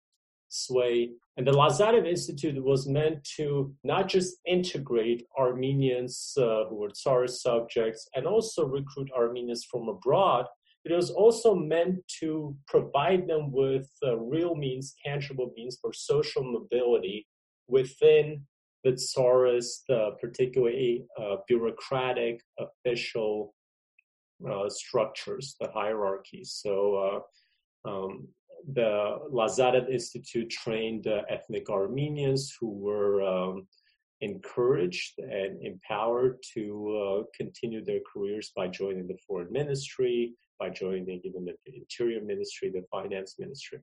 sway. 0.49 1.11
And 1.37 1.45
the 1.45 1.51
Lazarev 1.51 2.07
Institute 2.07 2.61
was 2.63 2.87
meant 2.87 3.23
to 3.35 3.73
not 3.83 4.07
just 4.07 4.37
integrate 4.45 5.25
Armenians 5.37 6.33
uh, 6.37 6.65
who 6.69 6.75
were 6.75 6.89
Tsarist 6.89 7.41
subjects 7.41 8.07
and 8.15 8.25
also 8.25 8.65
recruit 8.65 9.09
Armenians 9.15 9.65
from 9.65 9.89
abroad, 9.89 10.45
it 10.91 10.95
was 10.95 11.09
also 11.09 11.55
meant 11.55 11.97
to 12.19 12.55
provide 12.67 13.27
them 13.27 13.51
with 13.51 13.89
uh, 14.05 14.17
real 14.17 14.55
means, 14.55 14.95
tangible 15.03 15.51
means 15.55 15.77
for 15.81 15.91
social 15.91 16.43
mobility 16.43 17.27
within 17.67 18.45
the 18.83 18.91
Tsarist, 18.91 19.89
uh, 19.89 20.11
particularly 20.21 21.05
uh, 21.19 21.37
bureaucratic, 21.47 22.39
official 22.59 23.55
uh, 24.47 24.69
structures, 24.69 25.55
the 25.59 25.69
hierarchies. 25.71 26.59
So 26.61 27.23
uh, 27.85 27.89
um, 27.89 28.27
the 28.73 29.17
Lazarev 29.33 29.89
Institute 29.89 30.51
trained 30.51 31.07
uh, 31.07 31.23
ethnic 31.29 31.69
Armenians 31.69 32.55
who 32.59 32.69
were 32.69 33.23
um, 33.23 33.67
encouraged 34.21 35.17
and 35.17 35.61
empowered 35.63 36.37
to 36.53 37.25
continue 37.35 37.83
their 37.83 38.01
careers 38.11 38.51
by 38.55 38.67
joining 38.67 39.07
the 39.07 39.17
foreign 39.27 39.51
ministry, 39.51 40.33
by 40.59 40.69
joining 40.69 41.21
even 41.23 41.45
the 41.45 41.55
interior 41.73 42.21
ministry, 42.21 42.69
the 42.69 42.83
finance 42.91 43.35
ministry. 43.39 43.79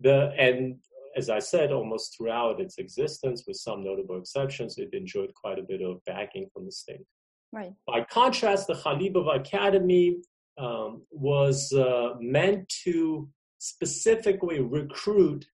The 0.00 0.32
and 0.38 0.76
as 1.16 1.30
I 1.30 1.38
said, 1.38 1.72
almost 1.72 2.14
throughout 2.16 2.60
its 2.60 2.76
existence, 2.78 3.44
with 3.46 3.56
some 3.56 3.82
notable 3.82 4.18
exceptions, 4.18 4.76
it 4.76 4.92
enjoyed 4.92 5.32
quite 5.34 5.58
a 5.58 5.62
bit 5.62 5.80
of 5.80 6.04
backing 6.04 6.48
from 6.52 6.66
the 6.66 6.72
state. 6.72 7.06
Right. 7.52 7.72
By 7.86 8.02
contrast, 8.02 8.66
the 8.66 8.74
Khalibov 8.74 9.34
Academy 9.34 10.18
um, 10.58 11.02
was 11.10 11.72
uh, 11.72 12.14
meant 12.20 12.68
to 12.84 13.28
specifically 13.58 14.60
recruit 14.60 15.46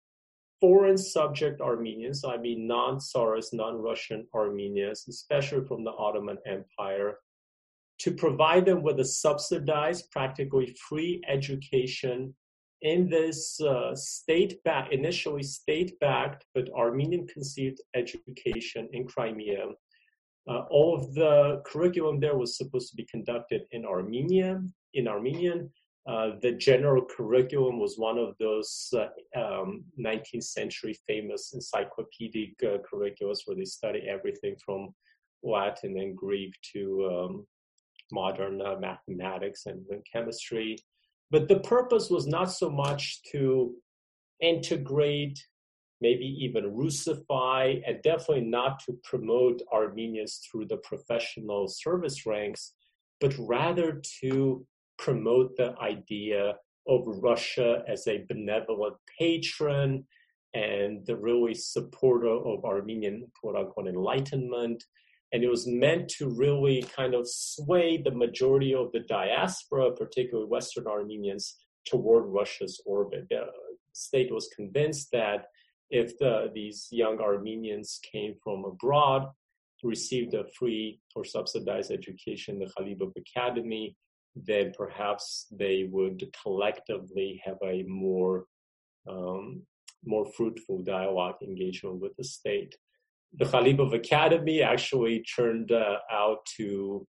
foreign 0.60 0.98
subject 0.98 1.60
Armenians, 1.60 2.24
I 2.24 2.36
mean 2.36 2.66
non 2.66 2.98
Tsarist, 2.98 3.52
non 3.52 3.76
Russian 3.76 4.26
Armenians, 4.34 5.06
especially 5.08 5.66
from 5.66 5.84
the 5.84 5.92
Ottoman 5.92 6.38
Empire, 6.46 7.18
to 8.00 8.12
provide 8.12 8.64
them 8.64 8.83
with 8.83 8.99
a 9.00 9.04
subsidized, 9.04 10.11
practically 10.11 10.75
free 10.88 11.21
education 11.28 12.35
in 12.83 13.09
this 13.11 13.61
uh, 13.61 13.95
state 13.95 14.62
backed, 14.64 14.92
initially 14.92 15.42
state 15.42 15.99
backed, 16.00 16.47
but 16.54 16.71
Armenian 16.71 17.26
conceived 17.26 17.78
education 17.95 18.88
in 18.92 19.07
Crimea. 19.07 19.66
Uh, 20.49 20.62
all 20.71 20.97
of 20.97 21.14
the 21.14 21.62
curriculum 21.66 22.19
there 22.19 22.38
was 22.38 22.57
supposed 22.57 22.88
to 22.90 22.97
be 22.97 23.07
conducted 23.11 23.62
in 23.73 23.85
Armenian. 23.85 24.73
In 24.95 25.07
Armenian, 25.07 25.71
uh, 26.09 26.30
the 26.40 26.52
general 26.52 27.04
curriculum 27.04 27.78
was 27.78 27.99
one 27.99 28.16
of 28.16 28.35
those 28.40 28.92
uh, 28.95 29.38
um, 29.38 29.85
19th 30.02 30.45
century 30.45 30.99
famous 31.07 31.52
encyclopedic 31.52 32.54
uh, 32.64 32.78
curriculums 32.90 33.40
where 33.45 33.57
they 33.57 33.66
study 33.66 34.09
everything 34.09 34.57
from 34.64 34.95
Latin 35.42 35.99
and 35.99 36.16
Greek 36.16 36.54
to 36.73 37.11
um, 37.12 37.47
modern 38.12 38.60
uh, 38.60 38.76
mathematics 38.80 39.66
and, 39.66 39.84
chemistry. 40.10 40.76
But 41.30 41.48
the 41.48 41.60
purpose 41.60 42.10
was 42.10 42.26
not 42.26 42.52
so 42.52 42.70
much 42.70 43.22
to 43.32 43.74
integrate, 44.40 45.38
maybe 46.00 46.24
even 46.24 46.74
Russify, 46.74 47.80
and 47.86 48.02
definitely 48.02 48.44
not 48.44 48.80
to 48.86 48.98
promote 49.04 49.62
Armenians 49.72 50.40
through 50.50 50.66
the 50.66 50.78
professional 50.78 51.68
service 51.68 52.26
ranks, 52.26 52.72
but 53.20 53.34
rather 53.38 54.02
to 54.20 54.66
promote 54.98 55.56
the 55.56 55.74
idea 55.80 56.54
of 56.88 57.02
Russia 57.06 57.82
as 57.88 58.06
a 58.06 58.24
benevolent 58.28 58.96
patron 59.18 60.04
and 60.54 61.06
the 61.06 61.16
really 61.16 61.54
supporter 61.54 62.28
of 62.28 62.64
Armenian 62.64 63.26
quote 63.40 63.56
unquote 63.56 63.86
enlightenment 63.86 64.82
and 65.32 65.45
it 65.45 65.49
was 65.49 65.66
meant 65.66 66.08
to 66.08 66.28
really 66.28 66.82
kind 66.95 67.14
of 67.14 67.28
sway 67.28 68.00
the 68.02 68.10
majority 68.10 68.75
of 68.75 68.90
the 68.93 69.00
diaspora, 69.00 69.93
particularly 69.93 70.49
Western 70.49 70.86
Armenians, 70.86 71.56
toward 71.88 72.25
Russia's 72.26 72.82
orbit. 72.84 73.26
The 73.30 73.47
state 73.93 74.32
was 74.32 74.49
convinced 74.54 75.08
that 75.12 75.47
if 75.90 76.19
the, 76.19 76.50
these 76.54 76.88
young 76.90 77.21
Armenians 77.21 78.00
came 78.12 78.34
from 78.43 78.64
abroad, 78.64 79.28
received 79.82 80.34
a 80.34 80.45
free 80.58 81.00
or 81.14 81.25
subsidized 81.25 81.90
education 81.90 82.56
in 82.56 82.60
the 82.60 82.73
Khalibov 82.75 83.12
Academy, 83.16 83.97
then 84.36 84.73
perhaps 84.76 85.47
they 85.50 85.88
would 85.90 86.23
collectively 86.43 87.40
have 87.45 87.56
a 87.64 87.82
more 87.84 88.45
um, 89.08 89.62
more 90.04 90.26
fruitful 90.32 90.82
dialogue 90.82 91.36
engagement 91.43 92.00
with 92.00 92.14
the 92.16 92.25
state 92.25 92.75
the 93.38 93.45
Khalibov 93.45 93.95
Academy 93.95 94.62
actually 94.62 95.25
turned 95.36 95.73
uh, 95.73 95.99
out 96.10 96.45
to 96.56 97.06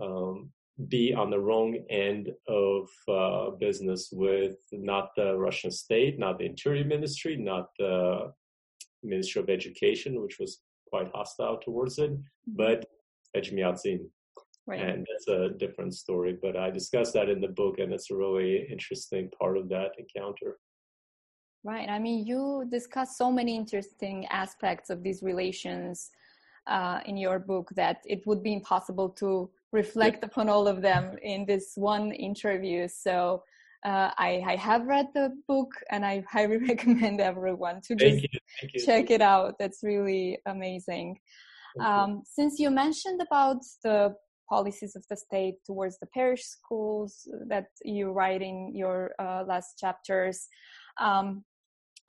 um, 0.00 0.50
be 0.88 1.12
on 1.12 1.30
the 1.30 1.40
wrong 1.40 1.76
end 1.90 2.30
of 2.46 2.88
uh, 3.08 3.50
business 3.58 4.10
with 4.12 4.56
not 4.72 5.10
the 5.16 5.36
Russian 5.36 5.70
state, 5.70 6.18
not 6.18 6.38
the 6.38 6.44
Interior 6.44 6.84
Ministry, 6.84 7.36
not 7.36 7.68
the 7.78 8.32
Ministry 9.02 9.42
of 9.42 9.50
Education, 9.50 10.22
which 10.22 10.38
was 10.38 10.60
quite 10.90 11.10
hostile 11.14 11.58
towards 11.58 11.98
it, 11.98 12.12
mm-hmm. 12.12 12.52
but 12.56 12.86
Echmiadzin. 13.36 14.00
Right. 14.66 14.80
And 14.80 15.06
that's 15.08 15.28
a 15.28 15.56
different 15.56 15.94
story, 15.94 16.36
but 16.40 16.54
I 16.54 16.70
discussed 16.70 17.14
that 17.14 17.30
in 17.30 17.40
the 17.40 17.48
book, 17.48 17.78
and 17.78 17.90
it's 17.92 18.10
a 18.10 18.16
really 18.16 18.66
interesting 18.70 19.30
part 19.30 19.56
of 19.56 19.70
that 19.70 19.92
encounter. 19.98 20.58
Right. 21.64 21.88
I 21.88 21.98
mean, 21.98 22.26
you 22.26 22.66
discuss 22.70 23.16
so 23.16 23.32
many 23.32 23.56
interesting 23.56 24.26
aspects 24.26 24.90
of 24.90 25.02
these 25.02 25.22
relations 25.22 26.10
uh, 26.66 27.00
in 27.06 27.16
your 27.16 27.38
book 27.38 27.70
that 27.74 28.02
it 28.04 28.26
would 28.26 28.42
be 28.42 28.52
impossible 28.52 29.08
to 29.10 29.50
reflect 29.72 30.18
yeah. 30.20 30.26
upon 30.26 30.48
all 30.48 30.68
of 30.68 30.82
them 30.82 31.16
in 31.22 31.44
this 31.46 31.72
one 31.76 32.12
interview. 32.12 32.86
So 32.88 33.42
uh, 33.84 34.10
I, 34.18 34.42
I, 34.46 34.56
have 34.56 34.86
read 34.86 35.06
the 35.14 35.32
book 35.46 35.70
and 35.90 36.04
I 36.04 36.24
highly 36.30 36.56
recommend 36.68 37.20
everyone 37.20 37.80
to 37.82 37.94
just 37.94 38.26
check 38.84 39.10
it 39.10 39.20
out. 39.20 39.54
That's 39.58 39.80
really 39.82 40.38
amazing. 40.46 41.18
Um, 41.80 42.22
since 42.24 42.58
you 42.58 42.70
mentioned 42.70 43.20
about 43.22 43.58
the 43.84 44.14
policies 44.48 44.96
of 44.96 45.04
the 45.08 45.16
state 45.16 45.56
towards 45.64 45.98
the 45.98 46.06
parish 46.06 46.42
schools 46.42 47.28
that 47.46 47.66
you 47.84 48.10
write 48.10 48.42
in 48.42 48.74
your 48.74 49.12
uh, 49.20 49.44
last 49.46 49.78
chapters, 49.78 50.48
um, 50.98 51.44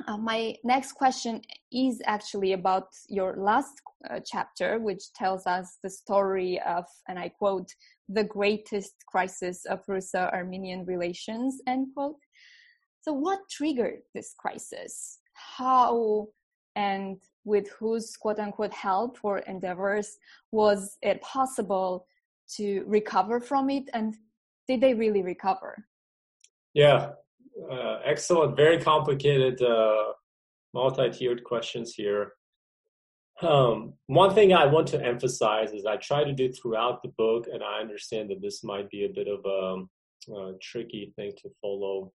uh, 0.08 0.18
my 0.18 0.56
next 0.64 0.94
question 0.94 1.42
is 1.74 2.02
actually 2.06 2.54
about 2.54 2.88
your 3.10 3.36
last 3.38 3.82
uh, 4.10 4.20
chapter, 4.26 4.80
which 4.80 5.12
tells 5.14 5.46
us 5.46 5.78
the 5.84 5.90
story 5.90 6.60
of, 6.66 6.86
and 7.08 7.20
I 7.20 7.30
quote, 7.30 7.70
the 8.08 8.24
greatest 8.24 8.94
crisis 9.08 9.66
of 9.66 9.82
Russo-Armenian 9.88 10.86
relations, 10.86 11.62
end 11.68 11.88
quote. 11.94 12.16
So 13.02 13.14
what 13.14 13.40
triggered 13.50 14.00
this 14.16 14.34
crisis? 14.38 15.20
How 15.34 16.28
and 16.76 17.18
with 17.44 17.70
whose 17.78 18.16
quote 18.16 18.40
unquote 18.40 18.74
help 18.74 19.18
or 19.24 19.40
endeavors 19.40 20.18
was 20.52 20.98
it 21.02 21.22
possible 21.22 22.06
to 22.56 22.84
recover 22.88 23.42
from 23.42 23.70
it? 23.70 23.90
And 23.94 24.16
did 24.68 24.82
they 24.82 24.94
really 24.94 25.24
recover? 25.24 25.86
Yeah, 26.74 27.12
uh, 27.72 28.00
excellent, 28.06 28.56
very 28.56 28.80
complicated, 28.80 29.62
uh, 29.62 30.14
multi-tiered 30.74 31.44
questions 31.44 31.94
here. 31.94 32.34
Um, 33.42 33.94
one 34.08 34.34
thing 34.34 34.54
I 34.54 34.66
want 34.66 34.88
to 34.90 35.04
emphasize 35.04 35.72
is 35.72 35.86
I 35.86 35.96
try 35.98 36.24
to 36.24 36.34
do 36.34 36.52
throughout 36.52 37.02
the 37.02 37.10
book, 37.18 37.48
and 37.52 37.64
I 37.64 37.80
understand 37.80 38.30
that 38.30 38.42
this 38.42 38.64
might 38.64 38.90
be 38.90 39.06
a 39.06 39.10
bit 39.10 39.28
of 39.28 39.46
a, 39.46 40.34
a 40.34 40.58
tricky 40.62 41.14
thing 41.16 41.32
to 41.42 41.50
follow 41.62 42.12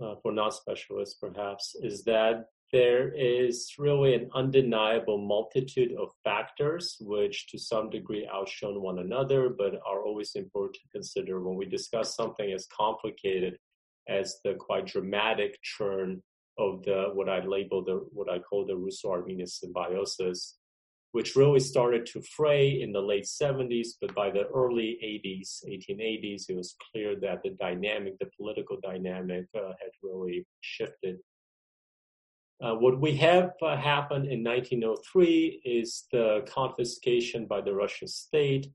uh, 0.00 0.14
for 0.22 0.32
non-specialists, 0.32 1.16
perhaps, 1.20 1.74
is 1.82 2.04
that 2.04 2.46
there 2.72 3.12
is 3.14 3.72
really 3.78 4.14
an 4.14 4.28
undeniable 4.34 5.18
multitude 5.18 5.92
of 5.98 6.10
factors 6.24 6.96
which 7.00 7.46
to 7.48 7.58
some 7.58 7.90
degree 7.90 8.28
outshone 8.32 8.82
one 8.82 8.98
another 8.98 9.48
but 9.48 9.74
are 9.86 10.04
always 10.04 10.32
important 10.34 10.74
to 10.74 10.88
consider 10.92 11.40
when 11.40 11.56
we 11.56 11.64
discuss 11.64 12.16
something 12.16 12.50
as 12.50 12.66
complicated 12.76 13.56
as 14.08 14.38
the 14.44 14.54
quite 14.54 14.86
dramatic 14.86 15.58
turn 15.78 16.22
of 16.58 16.82
the 16.84 17.10
what 17.12 17.28
I 17.28 17.44
label 17.44 17.84
the 17.84 18.06
what 18.12 18.30
I 18.30 18.38
call 18.38 18.64
the 18.64 18.76
Russo-Armenian 18.76 19.46
symbiosis, 19.46 20.56
which 21.12 21.36
really 21.36 21.60
started 21.60 22.06
to 22.06 22.22
fray 22.22 22.80
in 22.80 22.92
the 22.92 23.00
late 23.00 23.24
70s, 23.24 23.88
but 24.00 24.14
by 24.14 24.30
the 24.30 24.46
early 24.54 24.98
80s, 25.02 25.64
1880s, 25.68 26.48
it 26.48 26.56
was 26.56 26.76
clear 26.90 27.16
that 27.20 27.42
the 27.42 27.50
dynamic, 27.50 28.18
the 28.18 28.30
political 28.36 28.78
dynamic, 28.82 29.46
uh, 29.54 29.72
had 29.80 29.90
really 30.02 30.46
shifted. 30.60 31.16
Uh, 32.62 32.74
what 32.74 32.98
we 32.98 33.14
have 33.16 33.52
uh, 33.60 33.76
happened 33.76 34.26
in 34.26 34.42
1903 34.42 35.60
is 35.64 36.04
the 36.10 36.42
confiscation 36.48 37.44
by 37.44 37.60
the 37.60 37.72
Russian 37.72 38.08
state 38.08 38.68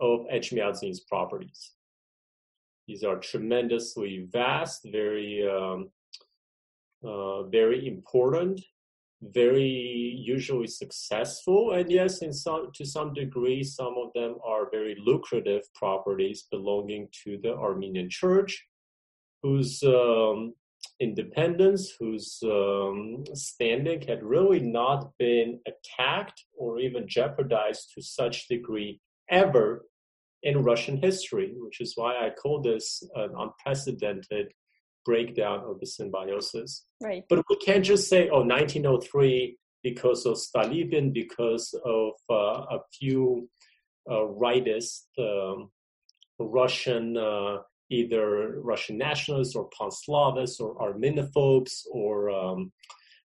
of 0.00 0.20
Echmiadzin's 0.32 1.00
properties. 1.00 1.72
These 2.86 3.04
are 3.04 3.18
tremendously 3.18 4.26
vast, 4.30 4.86
very 4.90 5.46
um, 5.48 5.90
uh, 7.02 7.44
very 7.44 7.86
important, 7.86 8.60
very 9.22 9.62
usually 10.18 10.66
successful, 10.66 11.72
and 11.72 11.90
yes, 11.90 12.22
in 12.22 12.32
some 12.32 12.70
to 12.74 12.84
some 12.84 13.12
degree, 13.14 13.62
some 13.62 13.94
of 13.98 14.12
them 14.14 14.36
are 14.44 14.70
very 14.70 14.96
lucrative 14.98 15.62
properties 15.74 16.46
belonging 16.50 17.08
to 17.24 17.38
the 17.42 17.54
Armenian 17.54 18.10
Church, 18.10 18.66
whose 19.42 19.82
um, 19.82 20.54
independence, 21.00 21.92
whose 21.98 22.38
um, 22.44 23.24
standing 23.34 24.02
had 24.02 24.22
really 24.22 24.60
not 24.60 25.10
been 25.18 25.60
attacked 25.66 26.44
or 26.56 26.78
even 26.78 27.08
jeopardized 27.08 27.92
to 27.94 28.02
such 28.02 28.48
degree 28.48 29.00
ever 29.30 29.84
in 30.44 30.62
Russian 30.62 30.98
history, 30.98 31.54
which 31.56 31.80
is 31.80 31.94
why 31.96 32.14
I 32.14 32.30
call 32.30 32.60
this 32.60 33.02
an 33.16 33.30
unprecedented 33.36 34.52
breakdown 35.04 35.64
of 35.66 35.80
the 35.80 35.86
symbiosis. 35.86 36.84
Right. 37.02 37.24
But 37.28 37.44
we 37.48 37.56
can't 37.56 37.84
just 37.84 38.08
say, 38.08 38.28
oh, 38.28 38.42
1903 38.44 39.58
because 39.82 40.24
of 40.26 40.38
Stalin, 40.38 41.12
because 41.12 41.74
of 41.84 42.12
uh, 42.30 42.76
a 42.76 42.78
few 42.98 43.48
uh, 44.10 44.26
rightist 44.44 45.02
um, 45.18 45.70
Russian, 46.38 47.16
uh, 47.16 47.58
either 47.90 48.60
Russian 48.60 48.98
nationalists 48.98 49.54
or 49.54 49.68
pan-Slavists 49.78 50.60
or 50.60 50.74
Armenophobes 50.76 51.82
or 51.90 52.30
um, 52.30 52.72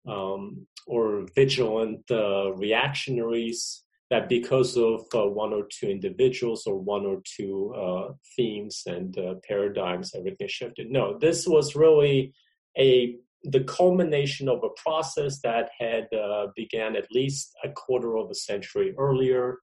um, 0.07 0.67
or 0.87 1.27
vigilant 1.35 2.03
uh, 2.11 2.53
reactionaries 2.55 3.82
that 4.13 4.29
because 4.29 4.77
of 4.77 5.07
uh, 5.15 5.27
one 5.27 5.55
or 5.55 5.67
two 5.71 5.89
individuals 5.89 6.67
or 6.67 6.79
one 6.79 7.07
or 7.07 7.23
two 7.25 7.73
uh, 7.75 8.13
themes 8.37 8.83
and 8.87 9.17
uh, 9.17 9.37
paradigms, 9.49 10.15
everything 10.15 10.49
shifted. 10.49 10.91
No, 10.91 11.19
this 11.19 11.47
was 11.47 11.75
really 11.75 12.35
a 12.79 13.17
the 13.45 13.65
culmination 13.65 14.49
of 14.51 14.63
a 14.63 14.69
process 14.85 15.41
that 15.41 15.71
had 15.77 16.07
uh, 16.13 16.49
began 16.55 16.95
at 16.95 17.11
least 17.11 17.57
a 17.65 17.71
quarter 17.71 18.19
of 18.19 18.31
a 18.31 18.35
century 18.35 18.95
earlier, 18.99 19.59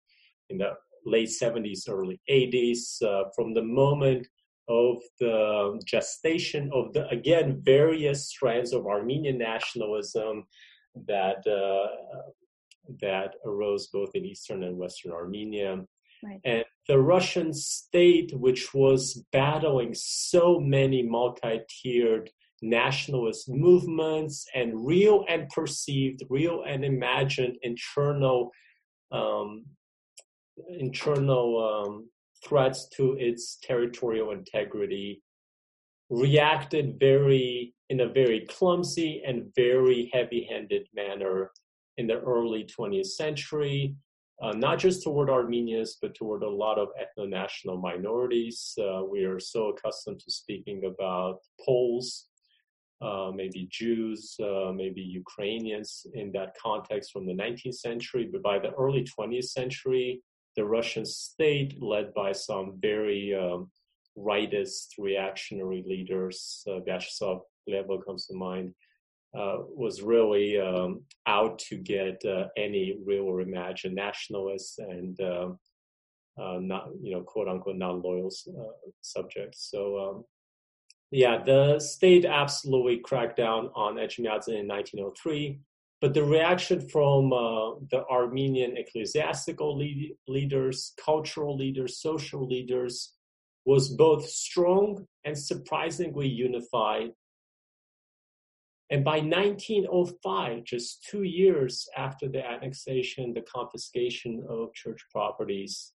in 0.49 0.57
the 0.57 0.71
late 1.05 1.29
70s, 1.29 1.88
early 1.88 2.19
80s, 2.29 3.01
uh, 3.03 3.25
from 3.35 3.53
the 3.53 3.62
moment 3.62 4.27
of 4.67 4.97
the 5.19 5.79
gestation 5.85 6.71
of 6.73 6.91
the 6.93 7.07
again 7.09 7.62
various 7.63 8.27
strands 8.29 8.73
of 8.73 8.88
Armenian 8.88 9.38
nationalism 9.38 10.43
that 11.07 11.41
uh, 11.47 11.88
that 13.02 13.36
arose 13.45 13.88
both 13.88 14.12
in 14.15 14.25
eastern 14.25 14.63
and 14.63 14.78
western 14.78 15.12
Armenia. 15.12 15.84
Right. 16.23 16.39
And 16.43 16.65
the 16.88 16.99
Russian 16.99 17.54
state, 17.54 18.34
which 18.34 18.73
was 18.73 19.23
battling 19.32 19.93
so 19.93 20.60
many 20.60 21.02
multi 21.04 21.62
tiered 21.69 22.30
nationalist 22.62 23.47
movements 23.49 24.45
and 24.54 24.86
real 24.86 25.23
and 25.30 25.47
perceived, 25.49 26.23
real 26.30 26.63
and 26.67 26.84
imagined 26.84 27.58
internal 27.62 28.52
um, 29.12 29.65
internal 30.78 31.86
um, 31.88 32.10
threats 32.45 32.88
to 32.89 33.13
its 33.13 33.58
territorial 33.63 34.32
integrity, 34.32 35.21
reacted 36.10 36.99
very 36.99 37.73
in 37.89 38.02
a 38.02 38.10
very 38.10 38.41
clumsy 38.41 39.23
and 39.25 39.52
very 39.56 40.10
heavy-handed 40.13 40.88
manner 40.93 41.52
in 41.99 42.07
the 42.07 42.19
early 42.21 42.63
20th 42.63 43.12
century, 43.23 43.93
uh, 44.41 44.53
not 44.53 44.79
just 44.79 45.03
toward 45.03 45.29
Armenians, 45.29 45.97
but 46.01 46.15
toward 46.15 46.43
a 46.43 46.49
lot 46.49 46.79
of 46.79 46.88
ethno-national 47.03 47.77
minorities. 47.77 48.73
Uh, 48.81 49.03
we 49.03 49.25
are 49.25 49.39
so 49.39 49.69
accustomed 49.69 50.19
to 50.21 50.31
speaking 50.31 50.85
about 50.85 51.39
Poles, 51.63 52.27
uh, 53.01 53.31
maybe 53.35 53.67
Jews, 53.69 54.35
uh, 54.41 54.71
maybe 54.73 55.01
Ukrainians 55.01 56.07
in 56.13 56.31
that 56.31 56.55
context 56.57 57.12
from 57.12 57.25
the 57.27 57.33
19th 57.33 57.75
century. 57.75 58.29
But 58.31 58.43
by 58.43 58.59
the 58.59 58.71
early 58.71 59.03
20th 59.03 59.49
century, 59.59 60.21
the 60.55 60.63
Russian 60.63 61.05
state, 61.05 61.81
led 61.81 62.13
by 62.13 62.31
some 62.31 62.77
very 62.79 63.35
um, 63.35 63.69
rightist 64.17 64.88
reactionary 64.97 65.83
leaders, 65.85 66.63
uh, 66.65 66.79
Vyacheslav 66.79 67.41
Plehve 67.67 68.05
comes 68.05 68.25
to 68.27 68.35
mind, 68.35 68.73
uh, 69.38 69.58
was 69.76 70.02
really 70.02 70.60
um, 70.60 71.02
out 71.28 71.60
to 71.60 71.78
get 71.78 72.24
uh, 72.26 72.48
any 72.58 72.98
real 73.06 73.24
or 73.24 73.42
imagined 73.42 73.96
nationalists 73.96 74.80
and 74.80 75.20
um, 75.22 75.60
uh, 76.42 76.58
not, 76.60 76.89
you 77.02 77.12
know, 77.12 77.22
quote 77.22 77.48
unquote, 77.48 77.76
non-loyal 77.76 78.32
uh, 78.58 78.89
subjects. 79.02 79.70
So, 79.70 80.00
um, 80.00 80.24
yeah, 81.12 81.44
the 81.44 81.80
state 81.80 82.26
absolutely 82.26 83.00
cracked 83.00 83.38
down 83.38 83.70
on 83.76 83.96
Echmiadzin 83.96 84.60
in 84.60 84.68
1903, 84.68 85.60
but 86.02 86.13
the 86.13 86.24
reaction 86.24 86.88
from 86.88 87.34
uh, 87.34 87.76
the 87.92 88.06
Armenian 88.10 88.78
ecclesiastical 88.78 89.78
lead- 89.78 90.15
leaders, 90.28 90.94
cultural 91.04 91.58
leaders, 91.58 92.00
social 92.00 92.48
leaders 92.48 93.13
was 93.65 93.89
both 93.89 94.28
strong 94.28 95.06
and 95.26 95.38
surprisingly 95.38 96.28
unified 96.28 97.12
and 98.89 99.04
by 99.04 99.19
1905, 99.19 100.63
just 100.63 101.04
two 101.04 101.23
years 101.23 101.88
after 101.95 102.28
the 102.28 102.43
annexation, 102.43 103.34
the 103.34 103.41
confiscation 103.41 104.43
of 104.49 104.73
church 104.73 105.06
properties, 105.12 105.93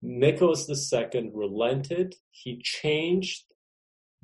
Nicholas 0.00 0.68
II 0.70 1.30
relented. 1.34 2.14
He 2.30 2.60
changed 2.62 3.44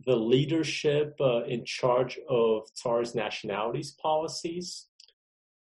the 0.06 0.16
leadership 0.16 1.14
uh, 1.20 1.44
in 1.44 1.64
charge 1.64 2.18
of 2.28 2.68
Tsar's 2.74 3.14
nationalities 3.14 3.96
policies 4.00 4.86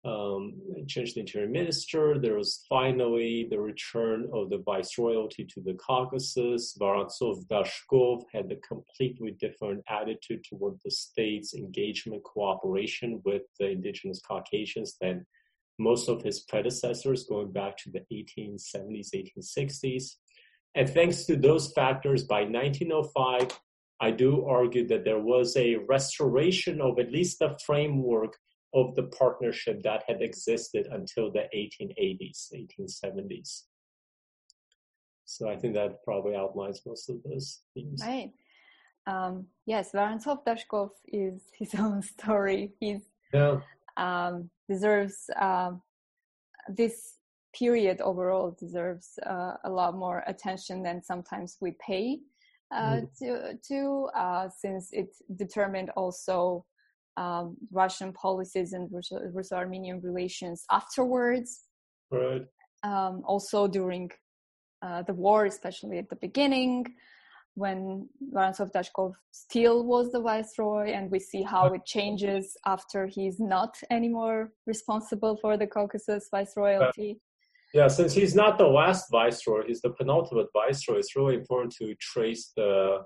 um, 0.04 0.54
changed 0.88 1.16
the 1.16 1.20
interior 1.20 1.48
minister. 1.48 2.18
There 2.18 2.36
was 2.36 2.66
finally 2.68 3.48
the 3.50 3.60
return 3.60 4.30
of 4.34 4.50
the 4.50 4.58
viceroyalty 4.58 5.48
to 5.54 5.62
the 5.62 5.74
Caucasus. 5.76 6.76
Vorontsov 6.80 7.46
Dashkov 7.48 8.24
had 8.34 8.52
a 8.52 8.56
completely 8.68 9.32
different 9.40 9.84
attitude 9.88 10.44
toward 10.44 10.80
the 10.84 10.92
state's 10.92 11.54
engagement, 11.54 12.24
cooperation 12.24 13.22
with 13.26 13.44
the 13.60 13.70
indigenous 13.70 14.22
Caucasians 14.22 14.98
than 15.00 15.26
most 15.78 16.10
of 16.10 16.22
his 16.22 16.42
predecessors 16.42 17.26
going 17.26 17.52
back 17.52 17.78
to 17.78 17.92
the 17.92 18.02
1870s, 18.12 19.10
1860s. 19.16 20.16
And 20.74 20.90
thanks 20.90 21.26
to 21.26 21.36
those 21.36 21.72
factors, 21.74 22.24
by 22.24 22.42
1905, 22.42 23.60
I 24.00 24.10
do 24.10 24.46
argue 24.46 24.88
that 24.88 25.06
there 25.06 25.20
was 25.20 25.56
a 25.58 25.76
restoration 25.88 26.82
of 26.82 26.98
at 26.98 27.12
least 27.12 27.40
the 27.40 27.58
framework 27.64 28.38
of 28.74 28.96
the 28.96 29.04
partnership 29.04 29.82
that 29.84 30.04
had 30.08 30.22
existed 30.22 30.88
until 30.92 31.32
the 31.32 31.46
1880s, 31.56 32.54
1870s. 32.54 33.64
So 35.26 35.50
I 35.50 35.56
think 35.56 35.74
that 35.76 36.04
probably 36.04 36.36
outlines 36.36 36.82
most 36.86 37.10
of 37.10 37.18
those 37.24 37.62
themes. 37.74 38.02
Right. 38.06 38.32
Um, 39.08 39.48
yes, 39.66 39.92
Vorontsov 39.94 40.44
Dashkov 40.46 40.90
is 41.08 41.44
his 41.58 41.74
own 41.76 42.02
story. 42.02 42.74
He's 42.80 43.02
yeah. 43.34 43.60
um, 43.98 44.50
deserves 44.70 45.30
uh, 45.40 45.72
this 46.70 47.18
period 47.54 48.00
overall 48.02 48.56
deserves 48.60 49.20
uh, 49.26 49.54
a 49.66 49.70
lot 49.70 49.96
more 49.96 50.24
attention 50.28 50.84
than 50.84 51.04
sometimes 51.04 51.58
we 51.60 51.76
pay 51.86 52.20
uh, 52.74 53.02
mm. 53.02 53.18
to 53.20 53.54
to 53.68 54.10
uh, 54.16 54.48
since 54.50 54.90
it 54.94 55.10
determined 55.36 55.90
also 55.98 56.66
um, 57.18 57.58
Russian 57.72 58.14
policies 58.14 58.74
and 58.74 58.90
Russo-Armenian 58.92 60.02
relations 60.02 60.64
afterwards. 60.72 61.68
Right. 62.10 62.44
Um, 62.84 63.24
also 63.26 63.68
during 63.68 64.10
uh, 64.82 65.04
the 65.04 65.14
war, 65.14 65.46
especially 65.46 65.98
at 66.00 66.10
the 66.10 66.16
beginning, 66.16 66.86
when 67.56 68.08
Vorontsov 68.34 68.72
Dashkov 68.72 69.14
still 69.32 69.86
was 69.86 70.12
the 70.12 70.22
viceroy, 70.22 70.92
and 70.92 71.12
we 71.12 71.20
see 71.20 71.44
how 71.44 71.66
it 71.74 71.86
changes 71.86 72.56
after 72.66 73.08
he's 73.08 73.40
not 73.40 73.76
anymore 73.92 74.54
responsible 74.66 75.38
for 75.42 75.58
the 75.58 75.68
Caucasus 75.68 76.30
viceroyalty. 76.34 77.18
Yeah, 77.74 77.88
since 77.88 78.14
he's 78.14 78.36
not 78.36 78.58
the 78.58 78.68
last 78.68 79.12
viceroy, 79.12 79.66
he's 79.68 79.82
the 79.82 79.92
penultimate 79.92 80.48
viceroy. 80.54 80.98
It's 80.98 81.16
really 81.16 81.36
important 81.36 81.74
to 81.80 81.94
trace 82.00 82.52
the 82.56 83.04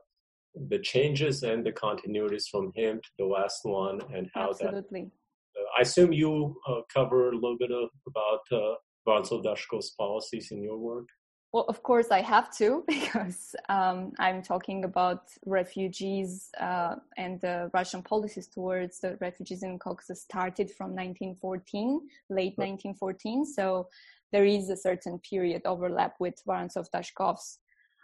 the 0.69 0.79
changes 0.79 1.43
and 1.43 1.65
the 1.65 1.71
continuities 1.71 2.47
from 2.49 2.71
him 2.75 2.99
to 3.01 3.09
the 3.17 3.25
last 3.25 3.61
one 3.63 3.99
and 4.13 4.29
how 4.33 4.49
Absolutely. 4.49 5.11
that. 5.55 5.61
Uh, 5.61 5.65
I 5.77 5.81
assume 5.81 6.13
you 6.13 6.55
uh, 6.67 6.81
cover 6.93 7.29
a 7.31 7.35
little 7.35 7.57
bit 7.57 7.71
of, 7.71 7.89
about 8.07 8.41
uh, 8.51 8.75
Vorontsov 9.07 9.43
Dashkov's 9.43 9.91
policies 9.91 10.51
in 10.51 10.63
your 10.63 10.77
work. 10.77 11.07
Well, 11.53 11.65
of 11.69 11.83
course, 11.83 12.07
I 12.11 12.19
have 12.19 12.53
to 12.57 12.83
because 12.87 13.55
um, 13.69 14.11
I'm 14.19 14.41
talking 14.41 14.83
about 14.83 15.29
refugees 15.45 16.49
uh, 16.59 16.95
and 17.17 17.39
the 17.39 17.69
Russian 17.73 18.01
policies 18.01 18.47
towards 18.47 18.99
the 18.99 19.17
refugees 19.21 19.63
in 19.63 19.79
Caucasus 19.79 20.21
started 20.21 20.69
from 20.71 20.89
1914, 20.91 22.01
late 22.29 22.55
right. 22.57 22.69
1914. 22.69 23.45
So 23.45 23.87
there 24.31 24.45
is 24.45 24.69
a 24.69 24.75
certain 24.75 25.19
period 25.19 25.61
overlap 25.65 26.15
with 26.19 26.35
Vorontsov 26.45 26.87
Dashkov's 26.93 27.59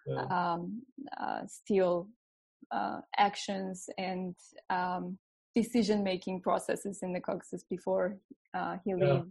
yeah. 0.07 0.23
um, 0.25 0.81
uh, 1.19 1.41
still 1.45 2.07
uh, 2.71 3.01
actions 3.17 3.89
and 3.97 4.35
um, 4.69 5.17
decision 5.55 6.03
making 6.03 6.41
processes 6.41 6.99
in 7.01 7.13
the 7.13 7.19
Caucasus 7.19 7.63
before 7.69 8.17
uh, 8.53 8.77
he 8.83 8.91
yeah. 8.91 9.13
leaves. 9.13 9.27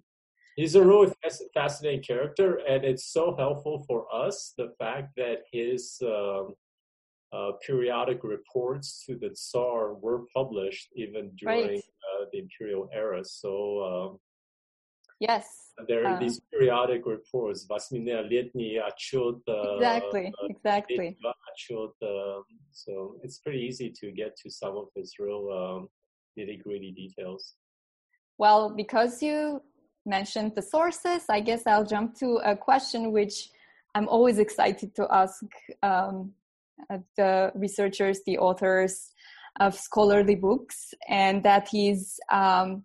He's 0.57 0.75
a 0.75 0.85
really 0.85 1.13
fascinating 1.55 2.03
character, 2.03 2.61
and 2.69 2.85
it's 2.85 3.07
so 3.07 3.35
helpful 3.37 3.85
for 3.87 4.05
us 4.13 4.53
the 4.59 4.75
fact 4.79 5.15
that 5.17 5.45
his 5.51 5.97
um, 6.05 6.55
uh, 7.33 7.53
periodic 7.65 8.25
reports 8.25 9.05
to 9.07 9.17
the 9.17 9.31
Tsar 9.31 9.95
were 9.95 10.25
published 10.35 10.89
even 10.95 11.31
during 11.37 11.69
right. 11.69 11.79
uh, 11.79 12.25
the 12.33 12.41
imperial 12.41 12.91
era. 12.93 13.25
So, 13.25 13.85
um, 13.85 14.19
yes, 15.21 15.70
there 15.89 16.07
are 16.07 16.17
uh, 16.17 16.19
these 16.19 16.41
periodic 16.53 17.07
reports. 17.07 17.67
Exactly, 19.77 20.33
exactly. 20.49 21.17
so 22.73 23.17
it's 23.23 23.39
pretty 23.39 23.61
easy 23.61 23.93
to 24.01 24.11
get 24.13 24.37
to 24.43 24.51
some 24.51 24.77
of 24.77 24.89
his 24.95 25.15
real 25.19 25.49
um, 25.51 25.89
nitty 26.39 26.63
gritty 26.63 26.93
details. 26.93 27.55
Well, 28.39 28.71
because 28.75 29.23
you 29.23 29.63
mentioned 30.07 30.55
the 30.55 30.63
sources, 30.63 31.25
I 31.29 31.41
guess 31.41 31.63
I'll 31.67 31.85
jump 31.85 32.15
to 32.21 32.41
a 32.45 32.57
question 32.57 33.13
which 33.13 33.51
I'm 33.95 34.09
always 34.09 34.39
excited 34.39 34.95
to 34.97 35.07
ask 35.11 35.43
um, 35.83 36.33
the 37.17 37.53
researchers, 37.55 38.21
the 38.25 38.39
authors 38.39 39.13
of 39.59 39.75
scholarly 39.75 40.37
books, 40.37 40.95
and 41.09 41.43
that 41.43 41.69
is 41.75 42.19
um, 42.31 42.85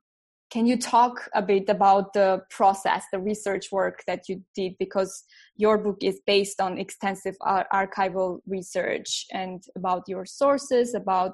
can 0.56 0.66
you 0.66 0.78
talk 0.78 1.28
a 1.34 1.42
bit 1.42 1.68
about 1.68 2.14
the 2.14 2.42
process, 2.50 3.04
the 3.12 3.20
research 3.20 3.74
work 3.74 4.02
that 4.08 4.30
you 4.30 4.42
did? 4.56 4.74
Because 4.80 5.26
your 5.58 5.78
book 5.78 5.98
is 6.02 6.22
based 6.26 6.62
on 6.62 6.78
extensive 6.78 7.36
ar- 7.42 7.68
archival 7.74 8.40
research 8.48 9.26
and 9.34 9.62
about 9.76 10.04
your 10.08 10.26
sources, 10.26 10.94
about 10.94 11.34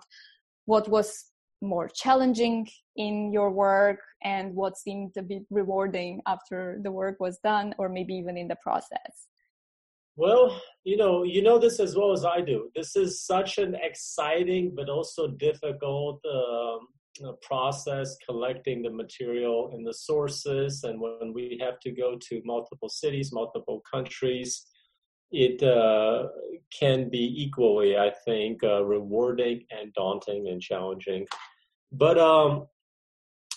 what 0.65 0.89
was 0.89 1.25
more 1.62 1.88
challenging 1.88 2.67
in 2.95 3.31
your 3.31 3.51
work 3.51 3.99
and 4.23 4.55
what 4.55 4.75
seemed 4.75 5.12
a 5.15 5.21
bit 5.21 5.43
rewarding 5.51 6.19
after 6.25 6.79
the 6.81 6.91
work 6.91 7.17
was 7.19 7.38
done, 7.43 7.75
or 7.77 7.89
maybe 7.89 8.15
even 8.15 8.38
in 8.38 8.47
the 8.47 8.57
process. 8.63 9.27
Well, 10.15 10.60
you 10.84 10.97
know, 10.97 11.21
you 11.21 11.43
know 11.43 11.60
this 11.60 11.79
as 11.79 11.95
well 11.95 12.12
as 12.12 12.25
I 12.25 12.41
do. 12.41 12.71
This 12.75 12.95
is 12.95 13.23
such 13.23 13.60
an 13.60 13.75
exciting 13.84 14.73
but 14.75 14.89
also 14.89 15.27
difficult 15.27 16.25
um, 16.25 16.88
uh, 17.26 17.34
process 17.41 18.15
collecting 18.26 18.82
the 18.82 18.89
material 18.89 19.71
and 19.74 19.86
the 19.86 19.93
sources. 19.93 20.84
And 20.84 21.00
when 21.00 21.34
we 21.34 21.60
have 21.62 21.80
to 21.82 21.91
go 21.91 22.17
to 22.30 22.41
multiple 22.45 22.89
cities, 22.89 23.32
multiple 23.32 23.82
countries, 23.89 24.65
it 25.32 25.63
uh, 25.63 26.28
can 26.78 27.10
be 27.10 27.43
equally, 27.43 27.97
I 27.97 28.12
think, 28.26 28.63
uh, 28.63 28.84
rewarding 28.84 29.63
and 29.71 29.93
daunting 29.93 30.50
and 30.50 30.62
challenging. 30.62 31.26
But 31.91 32.17
um, 32.17 32.67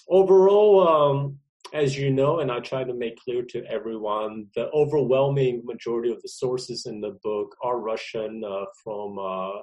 overall, 0.08 0.88
um, 0.88 1.38
as 1.72 1.98
you 1.98 2.10
know, 2.10 2.38
and 2.40 2.52
I 2.52 2.60
try 2.60 2.84
to 2.84 2.94
make 2.94 3.18
clear 3.18 3.42
to 3.42 3.64
everyone, 3.66 4.46
the 4.54 4.70
overwhelming 4.70 5.62
majority 5.64 6.12
of 6.12 6.22
the 6.22 6.28
sources 6.28 6.86
in 6.86 7.00
the 7.00 7.18
book 7.22 7.56
are 7.62 7.80
Russian 7.80 8.42
uh, 8.44 8.66
from 8.82 9.18
uh, 9.18 9.60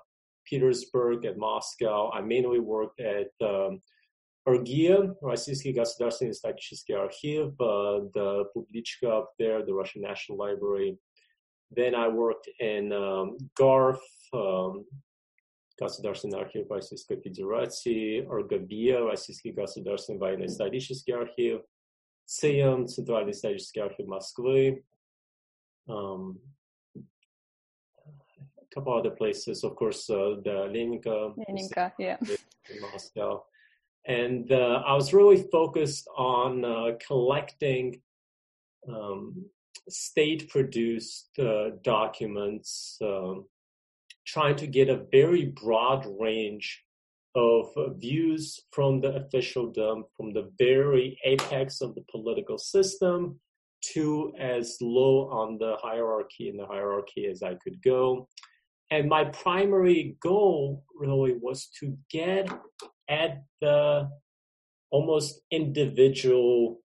Petersburg 0.51 1.23
and 1.25 1.37
Moscow. 1.37 2.11
I 2.13 2.19
mainly 2.21 2.59
worked 2.59 2.99
at 2.99 3.29
RGIA, 4.47 5.15
Rossiyski 5.23 5.75
Gosudarstvenny 5.75 6.35
Statistical 6.35 7.07
Archiv, 7.07 7.57
the 8.13 8.45
Publichka 8.53 9.19
up 9.19 9.31
there, 9.39 9.65
the 9.65 9.73
Russian 9.73 10.01
National 10.01 10.37
Library. 10.37 10.97
Then 11.71 11.95
I 11.95 12.09
worked 12.09 12.49
in 12.59 12.91
um, 12.91 13.37
GARF, 13.57 14.01
Gosudarstvenny 15.81 16.35
Archiv, 16.35 16.67
Rossiyskoye 16.67 17.23
Federatsii, 17.25 18.27
RGVIA, 18.27 18.99
Rossiyski 19.09 19.55
Gosudarstvenny 19.57 20.19
Vojenny 20.19 20.49
Statistical 20.49 21.25
Archiv, 21.25 21.59
CM, 22.27 22.89
Centralny 22.93 23.33
Statistical 23.33 23.87
Archiv 23.87 24.07
Moscow 24.07 24.75
couple 28.73 28.97
other 28.97 29.11
places, 29.11 29.63
of 29.63 29.75
course, 29.75 30.09
uh, 30.09 30.35
the 30.43 30.69
Leninka, 30.73 31.35
Leninka, 31.49 31.91
yeah, 31.99 32.17
in 32.21 32.81
Moscow, 32.81 33.43
and 34.07 34.51
uh, 34.51 34.83
I 34.85 34.93
was 34.93 35.13
really 35.13 35.43
focused 35.51 36.07
on 36.17 36.65
uh, 36.65 36.91
collecting 37.05 38.01
um, 38.87 39.45
state-produced 39.89 41.29
uh, 41.39 41.71
documents, 41.83 42.97
um, 43.01 43.45
trying 44.25 44.55
to 44.55 44.67
get 44.67 44.89
a 44.89 45.05
very 45.11 45.45
broad 45.45 46.05
range 46.19 46.83
of 47.35 47.69
views 47.97 48.59
from 48.71 49.01
the 49.01 49.15
officialdom, 49.15 50.05
from 50.17 50.33
the 50.33 50.51
very 50.57 51.17
apex 51.23 51.81
of 51.81 51.95
the 51.95 52.03
political 52.11 52.57
system 52.57 53.39
to 53.93 54.31
as 54.39 54.77
low 54.81 55.29
on 55.29 55.57
the 55.57 55.75
hierarchy 55.81 56.49
in 56.49 56.57
the 56.57 56.65
hierarchy 56.65 57.25
as 57.25 57.41
I 57.41 57.55
could 57.55 57.81
go. 57.83 58.27
And 58.91 59.09
my 59.09 59.25
primary 59.25 60.17
goal 60.21 60.83
really 60.93 61.35
was 61.41 61.67
to 61.79 61.97
get 62.09 62.51
at 63.09 63.43
the 63.61 64.09
almost 64.91 65.41
individual 65.49 66.81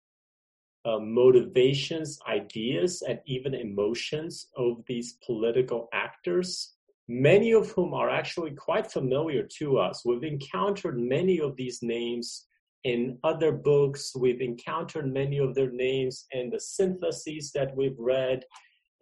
uh, 0.86 0.98
motivations, 0.98 2.18
ideas, 2.26 3.02
and 3.06 3.20
even 3.26 3.54
emotions 3.54 4.48
of 4.56 4.82
these 4.86 5.18
political 5.26 5.88
actors 5.92 6.74
many 7.10 7.50
of 7.52 7.68
whom 7.72 7.92
are 7.92 8.08
actually 8.08 8.52
quite 8.52 8.90
familiar 8.90 9.42
to 9.42 9.78
us. 9.78 10.04
We've 10.04 10.22
encountered 10.22 10.96
many 10.96 11.40
of 11.40 11.56
these 11.56 11.82
names 11.82 12.46
in 12.84 13.18
other 13.24 13.50
books. 13.50 14.12
We've 14.14 14.40
encountered 14.40 15.12
many 15.12 15.38
of 15.38 15.56
their 15.56 15.72
names 15.72 16.26
in 16.30 16.50
the 16.50 16.60
syntheses 16.60 17.50
that 17.52 17.76
we've 17.76 17.98
read 17.98 18.44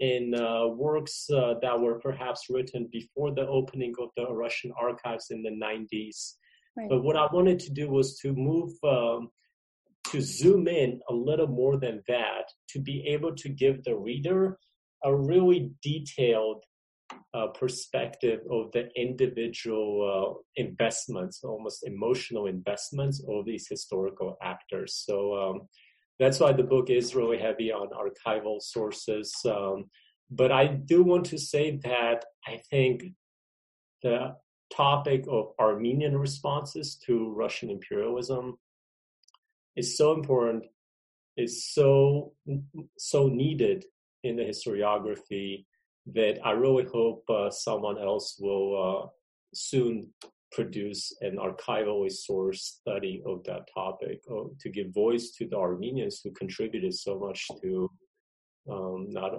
in 0.00 0.34
uh, 0.34 0.68
works 0.68 1.28
uh, 1.30 1.54
that 1.60 1.78
were 1.78 1.98
perhaps 1.98 2.46
written 2.48 2.88
before 2.92 3.34
the 3.34 3.46
opening 3.46 3.94
of 4.00 4.10
the 4.16 4.26
Russian 4.32 4.72
archives 4.80 5.26
in 5.30 5.42
the 5.42 5.50
90s. 5.50 6.34
Right. 6.76 6.88
But 6.88 7.02
what 7.02 7.16
I 7.16 7.26
wanted 7.32 7.58
to 7.60 7.70
do 7.72 7.90
was 7.90 8.18
to 8.18 8.32
move, 8.32 8.72
um, 8.84 9.30
to 10.08 10.20
zoom 10.20 10.68
in 10.68 11.00
a 11.10 11.14
little 11.14 11.48
more 11.48 11.76
than 11.78 12.02
that, 12.06 12.44
to 12.70 12.80
be 12.80 13.06
able 13.08 13.34
to 13.36 13.48
give 13.48 13.82
the 13.84 13.96
reader 13.96 14.58
a 15.04 15.14
really 15.14 15.70
detailed 15.82 16.62
uh, 17.34 17.48
perspective 17.48 18.40
of 18.50 18.70
the 18.72 18.88
individual 18.96 19.90
uh, 20.06 20.42
investments, 20.56 21.42
almost 21.42 21.86
emotional 21.86 22.46
investments 22.46 23.22
of 23.28 23.44
these 23.44 23.66
historical 23.68 24.36
actors. 24.42 25.02
So 25.06 25.34
um, 25.34 25.68
that's 26.18 26.40
why 26.40 26.52
the 26.52 26.62
book 26.62 26.90
is 26.90 27.14
really 27.14 27.38
heavy 27.38 27.72
on 27.72 27.88
archival 27.90 28.60
sources. 28.60 29.34
Um, 29.44 29.86
but 30.30 30.52
I 30.52 30.66
do 30.66 31.02
want 31.02 31.26
to 31.26 31.38
say 31.38 31.78
that 31.84 32.24
I 32.46 32.60
think 32.70 33.04
the 34.02 34.36
topic 34.70 35.24
of 35.28 35.52
Armenian 35.58 36.16
responses 36.16 36.96
to 37.06 37.32
Russian 37.32 37.70
imperialism 37.70 38.58
is 39.76 39.96
so 39.96 40.12
important, 40.12 40.64
is 41.36 41.72
so 41.72 42.32
so 42.98 43.28
needed 43.28 43.84
in 44.24 44.36
the 44.36 44.42
historiography 44.42 45.64
that 46.14 46.38
I 46.44 46.52
really 46.52 46.84
hope 46.84 47.24
uh, 47.28 47.50
someone 47.50 47.98
else 47.98 48.36
will 48.40 48.68
uh, 48.82 49.08
soon 49.54 50.10
produce 50.52 51.14
an 51.20 51.36
archivally 51.36 52.10
sourced 52.10 52.80
study 52.80 53.22
of 53.26 53.44
that 53.44 53.68
topic 53.72 54.20
uh, 54.30 54.44
to 54.60 54.70
give 54.70 54.94
voice 54.94 55.30
to 55.32 55.46
the 55.46 55.56
Armenians 55.56 56.20
who 56.22 56.30
contributed 56.32 56.94
so 56.94 57.18
much 57.18 57.46
to 57.60 57.90
um, 58.70 59.06
not 59.10 59.32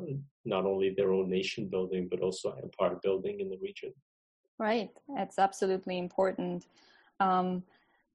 not 0.45 0.65
only 0.65 0.93
their 0.95 1.13
own 1.13 1.29
nation 1.29 1.67
building 1.67 2.07
but 2.09 2.21
also 2.21 2.55
empire 2.63 2.99
building 3.03 3.39
in 3.39 3.49
the 3.49 3.57
region. 3.61 3.93
Right, 4.57 4.89
it's 5.17 5.39
absolutely 5.39 5.97
important. 5.97 6.65
Um, 7.19 7.63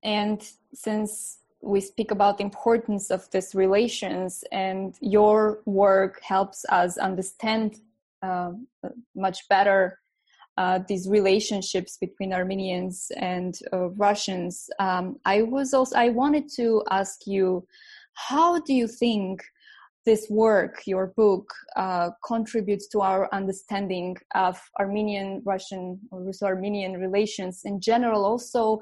and 0.03 0.47
since 0.75 1.39
we 1.63 1.81
speak 1.81 2.11
about 2.11 2.39
the 2.39 2.45
importance 2.45 3.11
of 3.11 3.31
these 3.31 3.55
relations 3.55 4.45
and 4.53 4.95
your 5.01 5.61
work 5.65 6.21
helps 6.23 6.67
us 6.69 6.99
understand 6.99 7.81
um, 8.23 8.67
much 9.15 9.49
better 9.49 9.99
uh, 10.57 10.81
these 10.89 11.09
relationships 11.09 11.97
between 12.01 12.33
Armenians 12.33 13.11
and 13.17 13.59
uh, 13.73 13.89
Russians. 13.91 14.69
Um, 14.79 15.17
I 15.25 15.43
was 15.43 15.75
also 15.75 15.97
I 15.97 16.11
wanted 16.11 16.49
to 16.57 16.83
ask 16.91 17.27
you, 17.27 17.67
how 18.15 18.61
do 18.61 18.73
you 18.73 18.87
think 18.87 19.43
this 20.07 20.27
work, 20.29 20.83
your 20.87 21.09
book, 21.17 21.51
uh, 21.77 22.11
contributes 22.25 22.89
to 22.89 23.01
our 23.01 23.29
understanding 23.33 24.17
of 24.35 24.61
Armenian 24.79 25.43
Russian 25.45 25.99
or 26.11 26.23
Russo-Armenian 26.23 27.01
relations 27.01 27.63
in 27.65 27.81
general? 27.81 28.25
Also, 28.25 28.81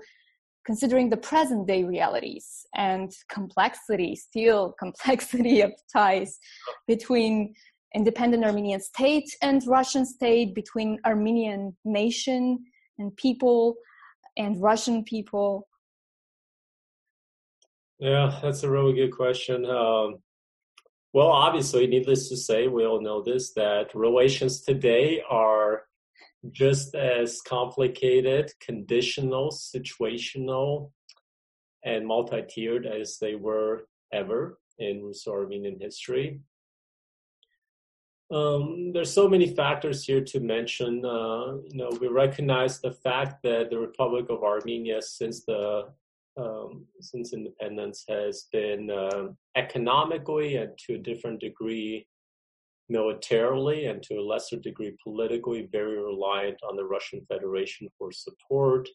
considering 0.66 1.10
the 1.10 1.16
present 1.16 1.66
day 1.66 1.84
realities 1.84 2.66
and 2.74 3.12
complexity, 3.28 4.14
still 4.14 4.74
complexity 4.78 5.60
of 5.60 5.72
ties 5.92 6.38
between 6.86 7.54
independent 7.94 8.44
Armenian 8.44 8.80
state 8.80 9.36
and 9.42 9.62
Russian 9.66 10.06
state, 10.06 10.54
between 10.54 10.98
Armenian 11.04 11.76
nation 11.84 12.64
and 12.98 13.14
people 13.16 13.76
and 14.36 14.60
Russian 14.60 15.04
people. 15.04 15.68
Yeah, 17.98 18.38
that's 18.42 18.62
a 18.62 18.70
really 18.70 18.94
good 18.94 19.12
question. 19.12 19.64
Um, 19.64 20.16
well, 21.12 21.28
obviously, 21.28 21.86
needless 21.86 22.28
to 22.30 22.36
say, 22.36 22.68
we 22.68 22.86
all 22.86 23.02
know 23.02 23.22
this 23.22 23.52
that 23.52 23.94
relations 23.94 24.62
today 24.62 25.22
are 25.28 25.82
just 26.50 26.94
as 26.94 27.40
complicated, 27.42 28.50
conditional, 28.60 29.50
situational, 29.50 30.90
and 31.84 32.06
multi 32.06 32.42
tiered 32.48 32.86
as 32.86 33.18
they 33.20 33.34
were 33.34 33.86
ever 34.12 34.58
in 34.78 35.02
Russo 35.02 35.32
Armenian 35.32 35.78
history. 35.80 36.40
Um, 38.32 38.92
there's 38.94 39.12
so 39.12 39.28
many 39.28 39.46
factors 39.46 40.04
here 40.04 40.22
to 40.24 40.40
mention. 40.40 41.04
Uh, 41.04 41.58
you 41.68 41.76
know, 41.76 41.90
we 42.00 42.08
recognize 42.08 42.80
the 42.80 42.92
fact 42.92 43.42
that 43.42 43.68
the 43.68 43.78
Republic 43.78 44.26
of 44.30 44.42
Armenia, 44.42 45.02
since 45.02 45.44
the 45.44 45.88
um, 46.38 46.86
since 47.00 47.34
independence, 47.34 48.04
has 48.08 48.46
been 48.50 48.90
uh, 48.90 49.28
economically 49.54 50.56
and 50.56 50.70
to 50.78 50.94
a 50.94 50.98
different 50.98 51.40
degree 51.40 52.06
militarily 52.88 53.86
and 53.86 54.02
to 54.04 54.14
a 54.14 54.22
lesser 54.22 54.56
degree 54.56 54.96
politically 55.04 55.68
very 55.70 55.98
reliant 55.98 56.58
on 56.66 56.74
the 56.74 56.84
Russian 56.84 57.20
Federation 57.28 57.88
for 57.98 58.10
support. 58.10 58.88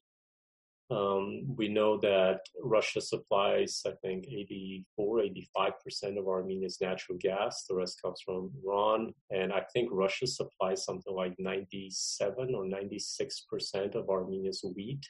Um, 0.90 1.44
we 1.56 1.68
know 1.68 1.98
that 1.98 2.40
Russia 2.64 3.02
supplies, 3.02 3.82
I 3.86 3.92
think, 4.02 4.26
84, 4.28 5.24
85% 5.58 6.18
of 6.18 6.28
Armenia's 6.28 6.80
natural 6.80 7.18
gas. 7.20 7.66
The 7.68 7.76
rest 7.76 8.02
comes 8.02 8.22
from 8.24 8.52
Iran. 8.64 9.14
And 9.30 9.52
I 9.52 9.64
think 9.74 9.90
Russia 9.92 10.28
supplies 10.28 10.86
something 10.86 11.14
like 11.14 11.36
97 11.40 12.56
or 12.56 12.64
96% 12.66 13.96
of 13.96 14.10
Armenia's 14.10 14.64
wheat. 14.76 15.06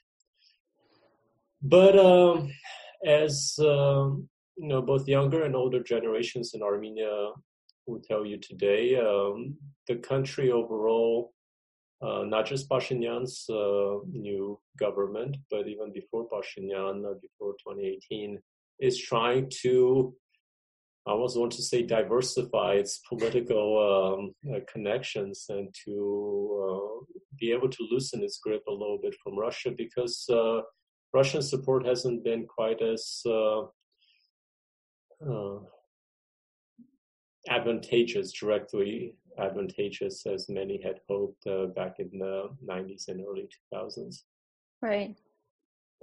But 1.61 1.97
um, 1.97 2.51
as 3.05 3.55
um, 3.59 4.27
you 4.57 4.67
know, 4.67 4.81
both 4.81 5.07
younger 5.07 5.43
and 5.43 5.55
older 5.55 5.83
generations 5.83 6.53
in 6.53 6.63
Armenia 6.63 7.29
will 7.85 8.01
tell 8.01 8.25
you 8.25 8.37
today, 8.37 8.95
um, 8.95 9.55
the 9.87 9.95
country 9.95 10.51
overall 10.51 11.33
uh, 12.01 12.23
not 12.25 12.45
just 12.45 12.69
Pashinyan's 12.69 13.45
uh, 13.49 13.99
new 14.11 14.59
government, 14.77 15.37
but 15.49 15.67
even 15.67 15.91
before 15.91 16.27
Pashinyan, 16.29 17.05
uh, 17.05 17.15
before 17.21 17.53
2018, 17.53 18.39
is 18.79 18.99
trying 18.99 19.49
to, 19.61 20.15
I 21.07 21.11
almost 21.11 21.39
want 21.39 21.53
to 21.53 21.63
say, 21.63 21.81
diversify 21.81 22.73
its 22.73 22.99
political 23.09 24.33
um, 24.45 24.53
uh, 24.53 24.59
connections 24.71 25.45
and 25.49 25.73
to 25.85 26.69
uh, 26.69 27.15
be 27.39 27.51
able 27.51 27.69
to 27.69 27.87
loosen 27.89 28.23
its 28.23 28.37
grip 28.37 28.63
a 28.67 28.71
little 28.71 28.99
bit 29.01 29.15
from 29.23 29.37
Russia 29.37 29.71
because 29.75 30.25
uh, 30.29 30.61
Russian 31.13 31.41
support 31.41 31.87
hasn't 31.87 32.23
been 32.23 32.45
quite 32.45 32.81
as 32.81 33.23
advantageous 37.49 38.33
directly 38.33 39.15
advantageous 39.39 40.25
as 40.25 40.49
many 40.49 40.81
had 40.81 40.99
hoped 41.09 41.45
uh, 41.47 41.67
back 41.67 41.99
in 41.99 42.09
the 42.17 42.49
90s 42.67 43.07
and 43.07 43.23
early 43.27 43.47
2000s. 43.73 44.23
Right. 44.81 45.15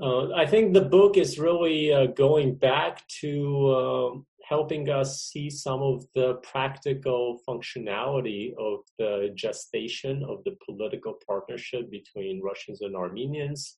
Uh, 0.03 0.33
I 0.33 0.47
think 0.47 0.75
the 0.75 0.81
book 0.81 1.17
is 1.17 1.39
really 1.39 1.93
uh, 1.93 2.07
going 2.07 2.57
back 2.57 3.07
to 3.21 3.75
um, 3.75 4.27
helping 4.49 4.91
us 4.91 5.23
see 5.23 5.49
some 5.49 5.81
of 5.83 6.05
the 6.15 6.35
practical 6.43 7.41
functionality 7.49 8.55
of 8.59 8.81
the 8.99 9.31
gestation 9.37 10.25
of 10.29 10.43
the 10.45 10.57
political 10.65 11.15
partnership 11.27 11.91
between 11.91 12.43
Russians 12.43 12.81
and 12.83 12.97
Armenians 12.97 13.79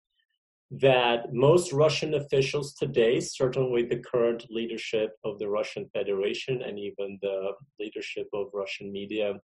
that 0.71 1.33
most 1.33 1.71
Russian 1.71 2.15
officials 2.15 2.73
today, 2.73 3.19
certainly 3.19 3.83
the 3.83 3.99
current 3.99 4.45
leadership 4.49 5.11
of 5.23 5.37
the 5.39 5.47
Russian 5.47 5.87
Federation 5.93 6.61
and 6.63 6.79
even 6.79 7.19
the 7.21 7.51
leadership 7.79 8.27
of 8.33 8.47
Russian 8.53 8.91
media, 8.91 9.35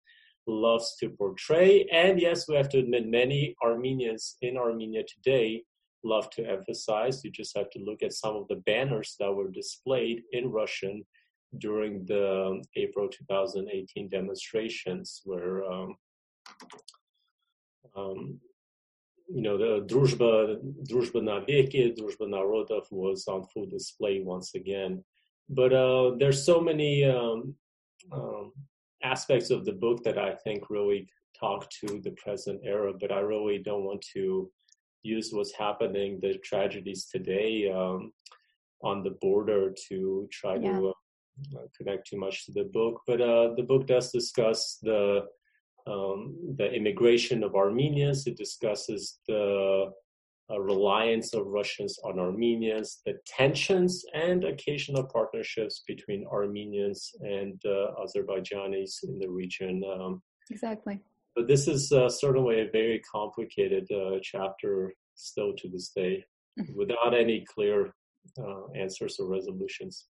loves 0.46 0.96
to 0.98 1.10
portray. 1.10 1.86
And 1.92 2.20
yes, 2.20 2.48
we 2.48 2.56
have 2.56 2.68
to 2.70 2.78
admit, 2.78 3.06
many 3.06 3.54
Armenians 3.62 4.36
in 4.40 4.56
Armenia 4.56 5.02
today 5.06 5.62
love 6.02 6.30
to 6.30 6.48
emphasize. 6.48 7.22
You 7.22 7.30
just 7.30 7.56
have 7.56 7.70
to 7.70 7.78
look 7.78 8.02
at 8.02 8.14
some 8.14 8.36
of 8.36 8.48
the 8.48 8.56
banners 8.66 9.16
that 9.20 9.32
were 9.32 9.50
displayed 9.50 10.22
in 10.32 10.50
Russian 10.50 11.04
during 11.58 12.04
the 12.06 12.62
April 12.76 13.08
2018 13.08 14.08
demonstrations, 14.08 15.20
where 15.24 15.64
um, 15.70 15.94
um, 17.96 18.40
you 19.32 19.42
know, 19.42 19.56
the 19.56 19.86
Druzhba, 19.86 20.58
Druzhba 20.88 21.22
na 21.22 21.40
Veki, 21.40 21.96
Druzhba 21.96 22.26
Narodov 22.28 22.90
was 22.90 23.28
on 23.28 23.44
full 23.44 23.66
display 23.66 24.20
once 24.20 24.54
again. 24.54 25.04
But 25.48 25.72
uh, 25.72 26.12
there's 26.18 26.44
so 26.44 26.60
many 26.60 27.04
um, 27.04 27.54
um, 28.12 28.52
aspects 29.02 29.50
of 29.50 29.64
the 29.64 29.72
book 29.72 30.02
that 30.04 30.18
I 30.18 30.34
think 30.34 30.68
really 30.68 31.08
talk 31.38 31.68
to 31.80 32.00
the 32.00 32.10
present 32.12 32.60
era, 32.64 32.92
but 33.00 33.12
I 33.12 33.20
really 33.20 33.58
don't 33.58 33.84
want 33.84 34.04
to 34.14 34.50
use 35.02 35.30
what's 35.32 35.54
happening, 35.54 36.18
the 36.20 36.38
tragedies 36.38 37.06
today 37.06 37.70
um, 37.70 38.12
on 38.82 39.02
the 39.02 39.16
border 39.20 39.72
to 39.88 40.28
try 40.32 40.56
yeah. 40.56 40.72
to 40.72 40.88
uh, 41.56 41.66
connect 41.76 42.08
too 42.08 42.18
much 42.18 42.46
to 42.46 42.52
the 42.52 42.64
book. 42.64 43.00
But 43.06 43.20
uh, 43.20 43.54
the 43.56 43.62
book 43.62 43.86
does 43.86 44.10
discuss 44.10 44.78
the 44.82 45.26
um, 45.90 46.36
the 46.56 46.70
immigration 46.72 47.42
of 47.42 47.54
Armenians. 47.54 48.26
It 48.26 48.36
discusses 48.36 49.18
the 49.26 49.92
uh, 50.50 50.60
reliance 50.60 51.32
of 51.32 51.46
Russians 51.46 51.98
on 52.04 52.18
Armenians, 52.18 53.00
the 53.06 53.14
tensions 53.26 54.04
and 54.14 54.44
occasional 54.44 55.04
partnerships 55.04 55.82
between 55.86 56.26
Armenians 56.26 57.10
and 57.20 57.60
uh, 57.64 58.02
Azerbaijanis 58.02 59.04
in 59.04 59.18
the 59.18 59.28
region. 59.28 59.82
Um, 59.84 60.22
exactly. 60.50 61.00
But 61.36 61.46
this 61.46 61.68
is 61.68 61.92
uh, 61.92 62.08
certainly 62.08 62.60
a 62.60 62.70
very 62.70 63.00
complicated 63.00 63.86
uh, 63.92 64.18
chapter 64.22 64.92
still 65.14 65.54
to 65.58 65.68
this 65.68 65.90
day, 65.94 66.24
mm-hmm. 66.58 66.76
without 66.76 67.14
any 67.14 67.44
clear 67.54 67.94
uh, 68.38 68.66
answers 68.74 69.16
or 69.20 69.28
resolutions. 69.28 70.06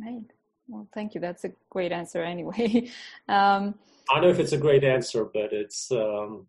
Right. 0.00 0.24
Well, 0.70 0.86
thank 0.94 1.14
you. 1.14 1.20
That's 1.20 1.44
a 1.44 1.50
great 1.68 1.90
answer, 1.90 2.22
anyway. 2.22 2.90
um, 3.28 3.74
I 4.08 4.14
don't 4.14 4.22
know 4.22 4.28
if 4.28 4.38
it's 4.38 4.52
a 4.52 4.58
great 4.58 4.84
answer, 4.84 5.24
but 5.24 5.52
it's 5.52 5.90
um, 5.90 6.46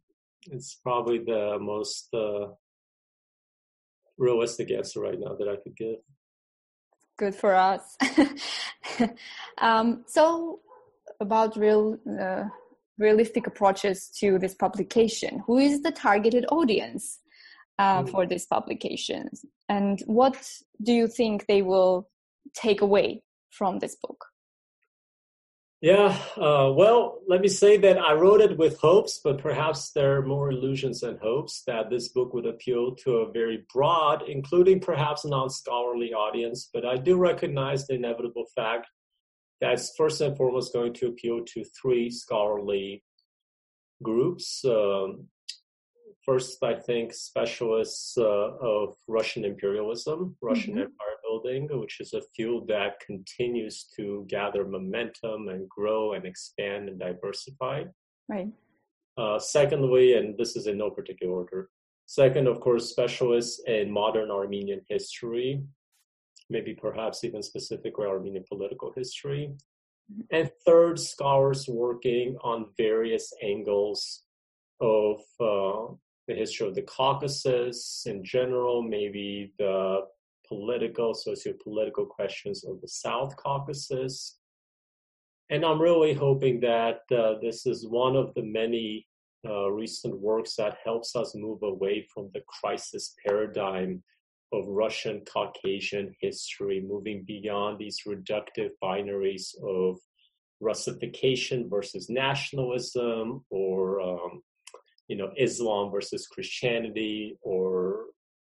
it's 0.51 0.75
probably 0.75 1.19
the 1.19 1.57
most 1.59 2.13
uh, 2.13 2.49
realistic 4.17 4.71
answer 4.71 5.01
right 5.01 5.19
now 5.19 5.35
that 5.39 5.47
I 5.47 5.55
could 5.55 5.75
give. 5.75 5.97
Good 7.17 7.33
for 7.33 7.55
us. 7.55 7.97
um, 9.57 10.03
so, 10.07 10.59
about 11.19 11.57
real 11.57 11.97
uh, 12.19 12.43
realistic 12.99 13.47
approaches 13.47 14.07
to 14.19 14.37
this 14.37 14.53
publication, 14.53 15.43
who 15.47 15.57
is 15.57 15.81
the 15.81 15.91
targeted 15.91 16.45
audience 16.51 17.19
uh, 17.79 18.03
mm. 18.03 18.09
for 18.09 18.27
these 18.27 18.45
publications, 18.45 19.45
and 19.67 20.01
what 20.05 20.47
do 20.83 20.93
you 20.93 21.07
think 21.07 21.47
they 21.47 21.63
will 21.63 22.07
take 22.53 22.81
away 22.81 23.23
from 23.51 23.79
this 23.79 23.95
book? 23.95 24.25
Yeah, 25.81 26.15
uh, 26.37 26.71
well, 26.75 27.21
let 27.27 27.41
me 27.41 27.47
say 27.47 27.75
that 27.77 27.97
I 27.97 28.13
wrote 28.13 28.39
it 28.39 28.55
with 28.55 28.79
hopes, 28.79 29.19
but 29.23 29.39
perhaps 29.39 29.91
there 29.93 30.17
are 30.17 30.25
more 30.25 30.51
illusions 30.51 31.01
than 31.01 31.17
hopes 31.17 31.63
that 31.65 31.89
this 31.89 32.09
book 32.09 32.35
would 32.35 32.45
appeal 32.45 32.95
to 32.97 33.17
a 33.17 33.31
very 33.31 33.65
broad, 33.73 34.29
including 34.29 34.79
perhaps 34.79 35.25
non 35.25 35.49
scholarly 35.49 36.13
audience. 36.13 36.69
But 36.71 36.85
I 36.85 36.97
do 36.97 37.17
recognize 37.17 37.87
the 37.87 37.95
inevitable 37.95 38.45
fact 38.55 38.87
that 39.59 39.73
it's 39.73 39.95
first 39.97 40.21
and 40.21 40.37
foremost 40.37 40.71
going 40.71 40.93
to 40.93 41.07
appeal 41.07 41.43
to 41.45 41.63
three 41.63 42.11
scholarly 42.11 43.03
groups. 44.03 44.63
Um, 44.63 45.29
first, 46.25 46.63
I 46.63 46.75
think, 46.75 47.13
specialists 47.13 48.17
uh, 48.17 48.23
of 48.23 48.95
Russian 49.07 49.45
imperialism, 49.45 50.35
Russian 50.41 50.73
mm-hmm. 50.73 50.83
Empire 50.83 51.17
building, 51.23 51.67
which 51.71 51.99
is 51.99 52.13
a 52.13 52.21
field 52.35 52.67
that 52.67 52.99
continues 53.05 53.87
to 53.97 54.25
gather 54.29 54.65
momentum 54.65 55.47
and 55.49 55.67
grow 55.69 56.13
and 56.13 56.25
expand 56.25 56.89
and 56.89 56.99
diversify. 56.99 57.83
Right. 58.27 58.51
Uh, 59.17 59.39
secondly, 59.39 60.15
and 60.15 60.37
this 60.37 60.55
is 60.55 60.67
in 60.67 60.77
no 60.77 60.89
particular 60.89 61.33
order, 61.33 61.69
second, 62.05 62.47
of 62.47 62.59
course, 62.59 62.89
specialists 62.89 63.61
in 63.67 63.91
modern 63.91 64.31
Armenian 64.31 64.81
history, 64.89 65.61
maybe 66.49 66.73
perhaps 66.73 67.23
even 67.23 67.41
specifically 67.41 68.05
Armenian 68.05 68.45
political 68.47 68.93
history. 68.95 69.51
Mm-hmm. 70.11 70.21
And 70.31 70.51
third, 70.65 70.99
scholars 70.99 71.67
working 71.67 72.37
on 72.43 72.67
various 72.77 73.33
angles 73.43 74.23
of 74.79 75.21
uh, 75.39 75.93
the 76.31 76.39
history 76.39 76.67
of 76.67 76.75
the 76.75 76.81
Caucasus 76.83 78.03
in 78.05 78.23
general, 78.23 78.81
maybe 78.81 79.53
the 79.59 80.01
political, 80.47 81.13
socio-political 81.13 82.05
questions 82.05 82.63
of 82.63 82.79
the 82.81 82.87
South 82.87 83.35
Caucasus. 83.35 84.37
And 85.49 85.65
I'm 85.65 85.81
really 85.81 86.13
hoping 86.13 86.61
that 86.61 87.01
uh, 87.11 87.33
this 87.41 87.65
is 87.65 87.87
one 87.87 88.15
of 88.15 88.33
the 88.33 88.43
many 88.43 89.07
uh, 89.47 89.69
recent 89.71 90.19
works 90.19 90.55
that 90.55 90.77
helps 90.83 91.15
us 91.15 91.35
move 91.35 91.63
away 91.63 92.07
from 92.13 92.29
the 92.33 92.41
crisis 92.47 93.15
paradigm 93.25 94.03
of 94.53 94.67
Russian 94.67 95.23
Caucasian 95.25 96.13
history, 96.19 96.81
moving 96.85 97.23
beyond 97.25 97.79
these 97.79 98.01
reductive 98.07 98.71
binaries 98.83 99.55
of 99.63 99.97
Russification 100.61 101.69
versus 101.69 102.09
nationalism, 102.09 103.43
or 103.49 104.01
um, 104.01 104.41
you 105.11 105.17
know 105.17 105.31
Islam 105.37 105.91
versus 105.91 106.25
Christianity, 106.33 107.37
or 107.41 108.05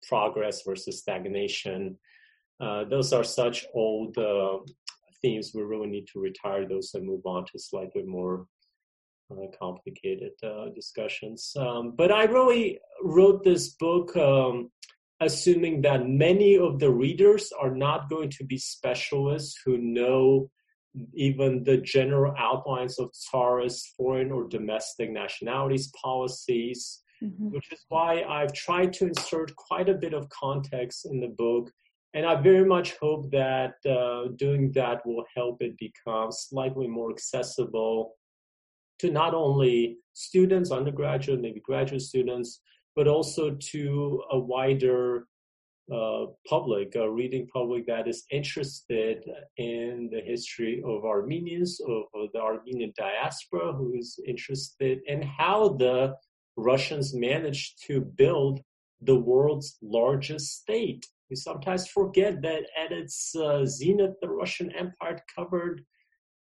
progress 0.08 0.62
versus 0.70 1.00
stagnation. 1.00 1.98
Uh, 2.60 2.84
those 2.84 3.12
are 3.12 3.24
such 3.24 3.66
old 3.74 4.16
uh, 4.18 4.60
themes. 5.20 5.52
We 5.56 5.64
really 5.64 5.88
need 5.96 6.08
to 6.14 6.20
retire 6.20 6.68
those 6.68 6.94
and 6.94 7.08
move 7.08 7.26
on 7.26 7.46
to 7.48 7.58
slightly 7.58 8.04
more 8.04 8.46
uh, 9.32 9.48
complicated 9.60 10.34
uh, 10.44 10.70
discussions. 10.76 11.52
Um, 11.58 11.96
but 11.98 12.12
I 12.12 12.26
really 12.26 12.80
wrote 13.04 13.44
this 13.44 13.70
book 13.70 14.16
um, 14.16 14.70
assuming 15.20 15.82
that 15.82 16.08
many 16.08 16.58
of 16.58 16.80
the 16.80 16.92
readers 16.92 17.52
are 17.60 17.76
not 17.88 18.10
going 18.10 18.30
to 18.38 18.44
be 18.44 18.60
specialists 18.60 19.60
who 19.66 19.78
know 19.80 20.52
even 21.14 21.64
the 21.64 21.78
general 21.78 22.34
outlines 22.38 23.00
of 23.00 23.12
Tsarist 23.14 23.94
foreign 23.98 24.32
or 24.32 24.48
domestic 24.48 25.12
nationalities 25.12 25.92
policies, 26.00 27.02
mm-hmm. 27.24 27.50
which 27.50 27.72
is 27.72 27.80
why 27.90 28.24
I've 28.24 28.54
tried 28.54 28.94
to 28.94 29.08
insert 29.08 29.56
quite 29.56 29.90
a 29.90 29.96
bit 29.96 30.14
of 30.14 30.30
context 30.30 31.06
in 31.06 31.20
the 31.20 31.34
book. 31.38 31.72
And 32.14 32.26
I 32.26 32.36
very 32.36 32.66
much 32.66 32.94
hope 33.02 33.32
that 33.32 33.74
uh, 33.90 34.30
doing 34.36 34.72
that 34.74 35.04
will 35.06 35.26
help 35.36 35.62
it 35.62 35.76
become 35.80 36.32
slightly 36.32 36.88
more 36.88 37.12
accessible 37.12 38.14
to 39.00 39.12
not 39.12 39.34
only 39.34 39.98
students, 40.14 40.72
undergraduate, 40.72 41.42
maybe 41.42 41.60
graduate 41.60 42.04
students, 42.04 42.62
but 42.96 43.08
also 43.08 43.58
to 43.60 44.24
a 44.32 44.38
wider 44.38 45.28
uh, 45.92 46.26
public, 46.48 46.96
a 46.96 47.10
reading 47.10 47.48
public 47.48 47.86
that 47.88 48.08
is 48.08 48.24
interested 48.32 49.24
in 49.58 50.10
the 50.12 50.22
history 50.22 50.82
of 50.86 51.04
Armenians, 51.04 51.80
of, 51.82 52.04
of 52.16 52.30
the 52.34 52.40
Armenian 52.40 52.94
diaspora, 52.98 53.74
who 53.74 53.94
is 53.96 54.20
interested 54.26 55.00
in 55.08 55.22
how 55.22 55.70
the 55.70 56.16
Russians 56.56 57.14
managed 57.14 57.84
to 57.88 58.02
build 58.02 58.62
the 59.02 59.16
world's 59.16 59.78
largest 59.82 60.62
state. 60.62 61.06
We 61.30 61.36
sometimes 61.36 61.88
forget 61.88 62.42
that 62.44 62.64
at 62.78 62.92
its 62.92 63.36
uh, 63.36 63.66
zenith, 63.66 64.16
the 64.22 64.30
Russian 64.30 64.72
Empire 64.72 65.20
covered 65.36 65.84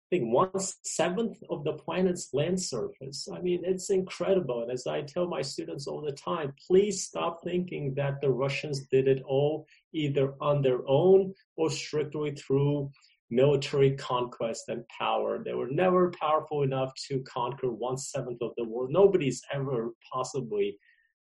think 0.09 0.33
one 0.33 0.49
seventh 0.83 1.37
of 1.49 1.63
the 1.63 1.73
planet's 1.73 2.33
land 2.33 2.61
surface. 2.61 3.27
I 3.33 3.39
mean, 3.41 3.61
it's 3.63 3.89
incredible. 3.89 4.63
And 4.63 4.71
as 4.71 4.87
I 4.87 5.01
tell 5.01 5.27
my 5.27 5.41
students 5.41 5.87
all 5.87 6.01
the 6.01 6.13
time, 6.13 6.53
please 6.65 7.03
stop 7.03 7.41
thinking 7.43 7.93
that 7.95 8.21
the 8.21 8.29
Russians 8.29 8.85
did 8.91 9.07
it 9.07 9.21
all 9.25 9.67
either 9.93 10.33
on 10.39 10.61
their 10.61 10.79
own 10.87 11.33
or 11.57 11.69
strictly 11.69 12.31
through 12.31 12.89
military 13.29 13.91
conquest 13.95 14.69
and 14.69 14.83
power. 14.97 15.43
They 15.43 15.53
were 15.53 15.69
never 15.69 16.11
powerful 16.11 16.63
enough 16.63 16.93
to 17.09 17.19
conquer 17.23 17.71
one 17.71 17.97
seventh 17.97 18.41
of 18.41 18.51
the 18.57 18.63
world. 18.63 18.91
Nobody's 18.91 19.41
ever 19.53 19.93
possibly 20.11 20.77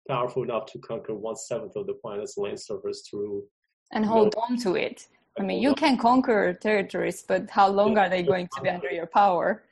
powerful 0.07 0.43
enough 0.43 0.65
to 0.67 0.79
conquer 0.79 1.15
one 1.15 1.37
seventh 1.37 1.75
of 1.75 1.87
the 1.87 1.93
planet's 1.93 2.37
land 2.37 2.59
surface 2.59 3.07
through 3.09 3.43
and 3.91 4.05
hold 4.05 4.35
on 4.49 4.57
to 4.57 4.75
it 4.75 5.07
I 5.37 5.43
mean, 5.43 5.61
you 5.61 5.75
can 5.75 5.97
conquer 5.97 6.53
territories, 6.53 7.23
but 7.27 7.49
how 7.49 7.67
long 7.67 7.97
are 7.97 8.09
they 8.09 8.23
going 8.23 8.47
to 8.55 8.61
be 8.61 8.69
under 8.69 8.89
your 8.89 9.07
power? 9.07 9.63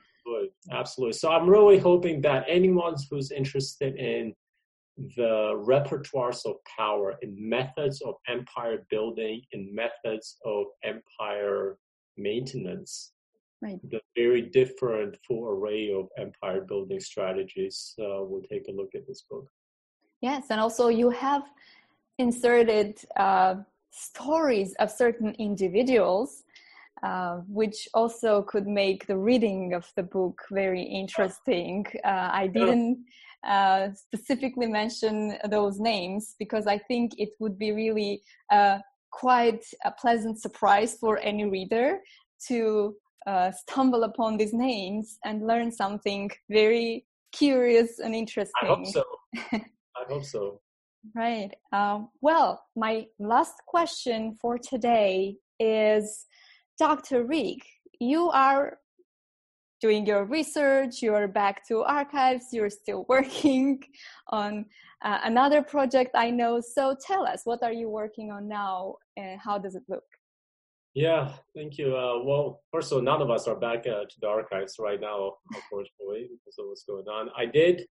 Absolutely. 0.71 1.13
So 1.13 1.31
I'm 1.31 1.49
really 1.49 1.77
hoping 1.77 2.21
that 2.21 2.45
anyone 2.47 2.95
who's 3.09 3.31
interested 3.31 3.95
in 3.95 4.33
the 4.97 5.53
repertoires 5.65 6.45
of 6.45 6.55
power, 6.77 7.15
in 7.21 7.35
methods 7.37 8.01
of 8.01 8.15
empire 8.27 8.85
building, 8.89 9.41
in 9.51 9.73
methods 9.73 10.37
of 10.45 10.65
empire 10.83 11.77
maintenance, 12.17 13.13
right. 13.61 13.79
the 13.89 13.99
very 14.15 14.41
different 14.41 15.17
full 15.27 15.47
array 15.47 15.91
of 15.91 16.07
empire 16.17 16.61
building 16.61 16.99
strategies, 16.99 17.95
uh, 17.99 18.23
will 18.23 18.43
take 18.49 18.67
a 18.67 18.71
look 18.71 18.89
at 18.95 19.07
this 19.07 19.23
book. 19.29 19.47
Yes, 20.21 20.45
and 20.51 20.61
also 20.61 20.87
you 20.87 21.09
have 21.09 21.43
inserted 22.19 22.99
uh, 23.17 23.55
stories 23.93 24.73
of 24.79 24.91
certain 24.91 25.35
individuals, 25.39 26.43
uh, 27.03 27.37
which 27.47 27.87
also 27.93 28.41
could 28.43 28.67
make 28.67 29.05
the 29.07 29.17
reading 29.17 29.73
of 29.73 29.85
the 29.95 30.03
book 30.03 30.41
very 30.51 30.81
interesting. 30.81 31.85
Uh, 32.03 32.29
I 32.31 32.47
didn't 32.47 33.05
uh, 33.47 33.89
specifically 33.93 34.67
mention 34.67 35.37
those 35.49 35.79
names 35.79 36.35
because 36.39 36.65
I 36.65 36.77
think 36.77 37.13
it 37.17 37.29
would 37.39 37.57
be 37.59 37.71
really 37.71 38.21
uh, 38.51 38.79
quite 39.11 39.63
a 39.85 39.91
pleasant 39.91 40.41
surprise 40.41 40.97
for 40.99 41.19
any 41.19 41.45
reader 41.45 41.99
to 42.47 42.95
uh, 43.27 43.51
stumble 43.51 44.03
upon 44.03 44.37
these 44.37 44.53
names 44.53 45.17
and 45.23 45.45
learn 45.45 45.71
something 45.71 46.29
very 46.49 47.05
curious 47.31 47.99
and 47.99 48.15
interesting. 48.15 48.53
I 48.63 48.67
hope 48.67 48.87
so. 48.87 49.03
I 49.51 50.03
hope 50.07 50.25
so. 50.25 50.61
Right. 51.15 51.51
Um, 51.71 52.09
well, 52.21 52.63
my 52.75 53.07
last 53.19 53.55
question 53.67 54.37
for 54.41 54.57
today 54.57 55.35
is 55.59 56.25
Dr. 56.79 57.25
Riegg, 57.25 57.59
you 57.99 58.29
are 58.31 58.77
doing 59.81 60.05
your 60.05 60.23
research, 60.23 61.01
you're 61.01 61.27
back 61.27 61.67
to 61.67 61.83
archives, 61.83 62.45
you're 62.53 62.69
still 62.69 63.05
working 63.09 63.83
on 64.29 64.65
uh, 65.03 65.19
another 65.23 65.61
project 65.61 66.11
I 66.15 66.31
know. 66.31 66.61
So 66.61 66.95
tell 67.05 67.27
us, 67.27 67.41
what 67.43 67.61
are 67.63 67.73
you 67.73 67.89
working 67.89 68.31
on 68.31 68.47
now 68.47 68.95
and 69.17 69.39
how 69.39 69.57
does 69.57 69.75
it 69.75 69.83
look? 69.89 70.05
Yeah, 70.93 71.33
thank 71.55 71.77
you. 71.77 71.97
Uh, 71.97 72.23
well, 72.23 72.61
first 72.71 72.91
of 72.91 72.97
all, 72.97 73.03
none 73.03 73.21
of 73.21 73.29
us 73.29 73.47
are 73.47 73.55
back 73.55 73.79
uh, 73.79 74.05
to 74.05 74.15
the 74.21 74.27
archives 74.27 74.75
right 74.79 75.01
now, 75.01 75.33
unfortunately, 75.53 76.29
because 76.29 76.55
of 76.59 76.67
what's 76.67 76.85
going 76.85 77.07
on. 77.07 77.29
I 77.35 77.45
did 77.45 77.85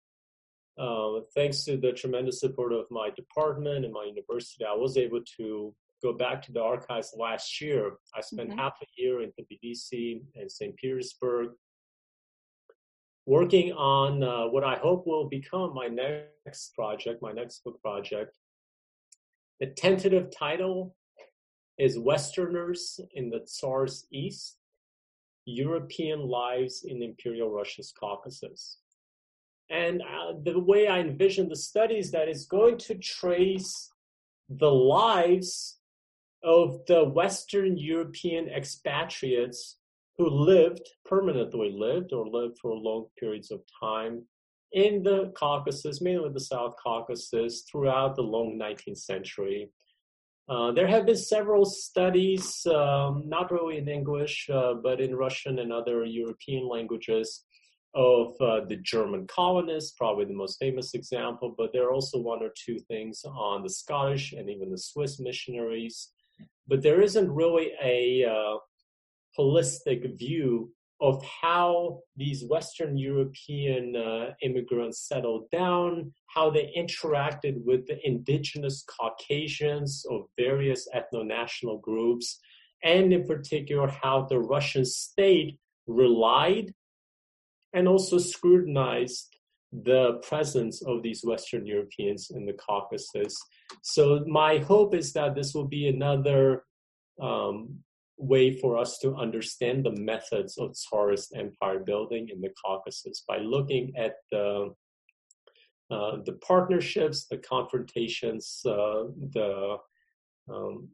uh, 0.80 1.22
thanks 1.36 1.66
to 1.66 1.78
the 1.78 1.92
tremendous 1.92 2.40
support 2.40 2.72
of 2.74 2.86
my 2.90 3.10
department 3.16 3.86
and 3.86 3.94
my 3.94 4.06
university, 4.06 4.66
I 4.66 4.74
was 4.74 4.98
able 4.98 5.22
to 5.38 5.74
go 6.02 6.14
back 6.14 6.42
to 6.44 6.52
the 6.52 6.62
archives 6.62 7.14
last 7.18 7.60
year. 7.60 7.94
I 8.16 8.22
spent 8.22 8.50
mm-hmm. 8.50 8.60
half 8.60 8.78
a 8.82 8.86
year 8.96 9.22
in 9.22 9.32
Tbilisi 9.32 10.22
and 10.36 10.50
St. 10.50 10.76
Petersburg 10.78 11.50
working 13.26 13.74
on 13.74 14.24
uh, 14.24 14.48
what 14.48 14.64
I 14.64 14.76
hope 14.76 15.06
will 15.06 15.28
become 15.28 15.74
my 15.74 15.88
next 15.88 16.74
project, 16.74 17.22
my 17.22 17.32
next 17.32 17.64
book 17.64 17.82
project. 17.82 18.38
The 19.60 19.68
tentative 19.68 20.32
title 20.32 20.96
is 21.78 22.00
Westerners 22.00 23.00
in 23.14 23.30
the 23.30 23.42
Tsar's 23.46 24.08
East 24.12 24.58
European 25.46 26.22
Lives 26.22 26.86
in 26.88 27.04
Imperial 27.04 27.50
Russia's 27.52 27.94
Caucasus. 27.98 28.78
And 29.70 30.02
uh, 30.02 30.34
the 30.44 30.60
way 30.60 30.88
I 30.88 31.00
envision 31.00 31.48
the 31.48 31.56
study 31.56 32.00
is 32.00 32.12
that 32.12 32.28
it's 32.28 32.46
going 32.46 32.78
to 32.80 32.96
trace 32.96 33.92
the 34.50 34.72
lives 34.72 35.78
of 36.44 36.80
the 36.88 37.06
Western 37.06 37.78
European 37.78 38.50
expatriates 38.50 39.78
who 40.18 40.28
lived, 40.30 40.88
permanently 41.06 41.72
lived, 41.72 42.14
or 42.14 42.28
lived 42.28 42.58
for 42.60 42.74
long 42.74 43.06
periods 43.20 43.52
of 43.52 43.62
time 43.80 44.24
in 44.72 45.04
the 45.04 45.32
Caucasus, 45.36 46.02
mainly 46.02 46.30
the 46.30 46.40
South 46.40 46.76
Caucasus, 46.82 47.64
throughout 47.70 48.16
the 48.16 48.22
long 48.22 48.60
19th 48.60 48.98
century. 48.98 49.70
Uh, 50.48 50.72
there 50.72 50.88
have 50.88 51.06
been 51.06 51.16
several 51.16 51.64
studies, 51.64 52.66
um, 52.68 53.24
not 53.28 53.52
really 53.52 53.78
in 53.78 53.88
English, 53.88 54.50
uh, 54.52 54.74
but 54.74 55.00
in 55.00 55.16
Russian 55.16 55.60
and 55.60 55.72
other 55.72 56.04
European 56.06 56.68
languages, 56.68 57.46
of 57.96 58.34
uh, 58.40 58.62
the 58.66 58.78
German 58.78 59.26
colonists, 59.28 59.96
probably 59.98 60.26
the 60.26 60.34
most 60.34 60.60
famous 60.60 60.94
example, 60.94 61.56
but 61.58 61.72
there 61.74 61.86
are 61.88 61.92
also 61.92 62.20
one 62.20 62.44
or 62.44 62.52
two 62.56 62.80
things 62.88 63.24
on 63.26 63.64
the 63.64 63.70
Scottish 63.70 64.34
and 64.34 64.50
even 64.50 64.70
the 64.70 64.78
Swiss 64.78 65.20
missionaries. 65.20 66.10
But 66.68 66.84
there 66.84 67.02
isn't 67.02 67.32
really 67.32 67.72
a 67.84 68.26
uh, 68.26 68.58
holistic 69.38 70.18
view 70.18 70.72
of 71.02 71.24
how 71.24 72.00
these 72.18 72.44
Western 72.50 72.98
European 72.98 73.96
uh, 73.96 74.32
immigrants 74.42 75.08
settled 75.08 75.50
down, 75.50 76.12
how 76.28 76.50
they 76.50 76.74
interacted 76.78 77.56
with 77.64 77.88
the 77.88 77.98
indigenous 78.06 78.84
Caucasians 78.84 80.06
of 80.12 80.26
various 80.38 80.88
ethno 80.94 81.26
national 81.26 81.78
groups, 81.80 82.40
and 82.84 83.14
in 83.14 83.26
particular, 83.26 83.88
how 83.88 84.28
the 84.30 84.40
Russian 84.40 84.86
state 84.86 85.58
relied 85.88 86.74
and 87.74 87.88
also 87.88 88.18
scrutinized 88.18 89.36
the 89.72 90.14
presence 90.28 90.82
of 90.82 91.04
these 91.04 91.24
Western 91.24 91.66
Europeans 91.66 92.32
in 92.32 92.46
the 92.46 92.54
Caucasus. 92.54 93.38
So 93.84 94.24
my 94.28 94.58
hope 94.58 94.96
is 94.96 95.14
that 95.14 95.36
this 95.36 95.54
will 95.54 95.68
be 95.68 95.88
another 95.88 96.64
um, 97.22 97.80
way 98.18 98.52
for 98.52 98.78
us 98.78 98.98
to 99.00 99.16
understand 99.16 99.86
the 99.86 99.96
methods 99.96 100.58
of 100.58 100.74
Tsarist 100.74 101.36
empire 101.36 101.80
building 101.80 102.30
in 102.30 102.42
the 102.42 102.52
Caucasus 102.64 103.24
by 103.28 103.38
looking 103.38 103.94
at 103.96 104.16
the 104.32 104.74
uh, 105.92 106.18
the 106.24 106.34
partnerships, 106.34 107.26
the 107.26 107.38
confrontations, 107.38 108.62
uh, 108.68 109.06
the 109.32 109.78
um, 110.48 110.88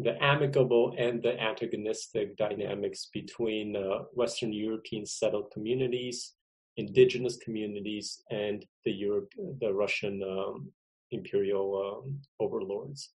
the 0.00 0.22
amicable 0.22 0.94
and 0.98 1.22
the 1.22 1.40
antagonistic 1.40 2.36
dynamics 2.36 3.08
between 3.12 3.76
uh, 3.76 4.04
Western 4.12 4.52
European 4.52 5.06
settled 5.06 5.50
communities, 5.50 6.34
indigenous 6.76 7.36
communities, 7.36 8.22
and 8.30 8.64
the 8.84 8.92
Europe, 8.92 9.32
the 9.60 9.72
Russian 9.72 10.22
um, 10.22 10.70
imperial 11.10 12.02
um, 12.04 12.20
overlords. 12.40 13.10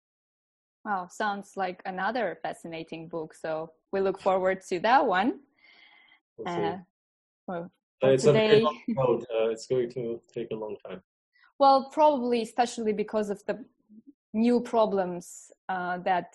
Wow, 0.85 1.09
sounds 1.11 1.53
like 1.57 1.83
another 1.85 2.39
fascinating 2.43 3.09
book. 3.09 3.35
So 3.35 3.73
we 3.93 4.01
look 4.01 4.21
forward 4.21 4.63
to 4.69 4.81
that 4.81 5.07
one. 5.07 5.41
We'll 6.39 6.49
uh, 6.49 6.77
well, 7.47 7.71
it's 8.03 8.25
today... 8.25 8.47
a 8.47 8.49
very 8.49 8.61
long 8.63 8.81
road. 8.97 9.23
Uh, 9.23 9.49
it's 9.51 9.67
going 9.67 9.91
to 9.91 10.21
take 10.33 10.49
a 10.53 10.57
long 10.57 10.77
time. 10.87 11.03
Well, 11.59 11.91
probably, 11.93 12.41
especially 12.41 12.95
because 12.95 13.29
of 13.29 13.43
the 13.47 13.63
new 14.33 14.61
problems 14.61 15.51
uh, 15.69 15.99
that 15.99 16.35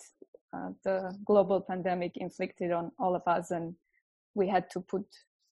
uh, 0.52 0.70
the 0.84 1.16
global 1.24 1.60
pandemic 1.60 2.16
inflicted 2.16 2.72
on 2.72 2.92
all 2.98 3.14
of 3.14 3.22
us, 3.26 3.50
and 3.50 3.74
we 4.34 4.48
had 4.48 4.70
to 4.70 4.80
put 4.80 5.04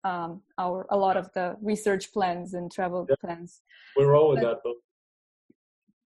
um, 0.04 0.42
our 0.58 0.86
a 0.90 0.96
lot 0.96 1.16
of 1.16 1.30
the 1.34 1.56
research 1.60 2.12
plans 2.12 2.54
and 2.54 2.72
travel 2.72 3.06
yeah. 3.08 3.16
plans. 3.20 3.60
We're 3.96 4.16
all 4.16 4.36
in 4.36 4.42
that 4.42 4.62
boat. 4.64 4.76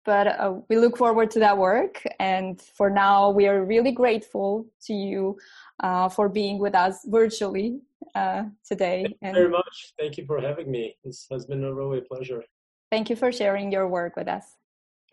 but 0.06 0.28
uh, 0.28 0.54
we 0.70 0.78
look 0.78 0.98
forward 0.98 1.30
to 1.32 1.40
that 1.40 1.58
work 1.58 2.04
and 2.20 2.62
for 2.62 2.90
now 2.90 3.30
we 3.30 3.48
are 3.48 3.64
really 3.64 3.92
grateful 3.92 4.66
to 4.82 4.94
you 4.94 5.38
uh, 5.82 6.10
for 6.10 6.28
being 6.30 6.60
with 6.60 6.76
us 6.76 7.06
virtually 7.06 7.80
uh, 8.16 8.44
today 8.66 9.06
thank 9.22 9.36
you 9.36 9.42
very 9.42 9.50
much. 9.50 9.94
Thank 10.00 10.18
you 10.18 10.26
for 10.26 10.42
having 10.42 10.72
me. 10.72 10.96
This 11.04 11.28
has 11.32 11.46
been 11.46 11.64
a 11.64 11.74
really 11.74 12.02
pleasure. 12.02 12.44
Thank 12.92 13.10
you 13.10 13.16
for 13.16 13.32
sharing 13.32 13.72
your 13.72 13.88
work 13.88 14.16
with 14.16 14.28
us. 14.28 14.58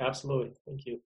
Absolutely. 0.01 0.53
Thank 0.67 0.87
you 0.87 1.01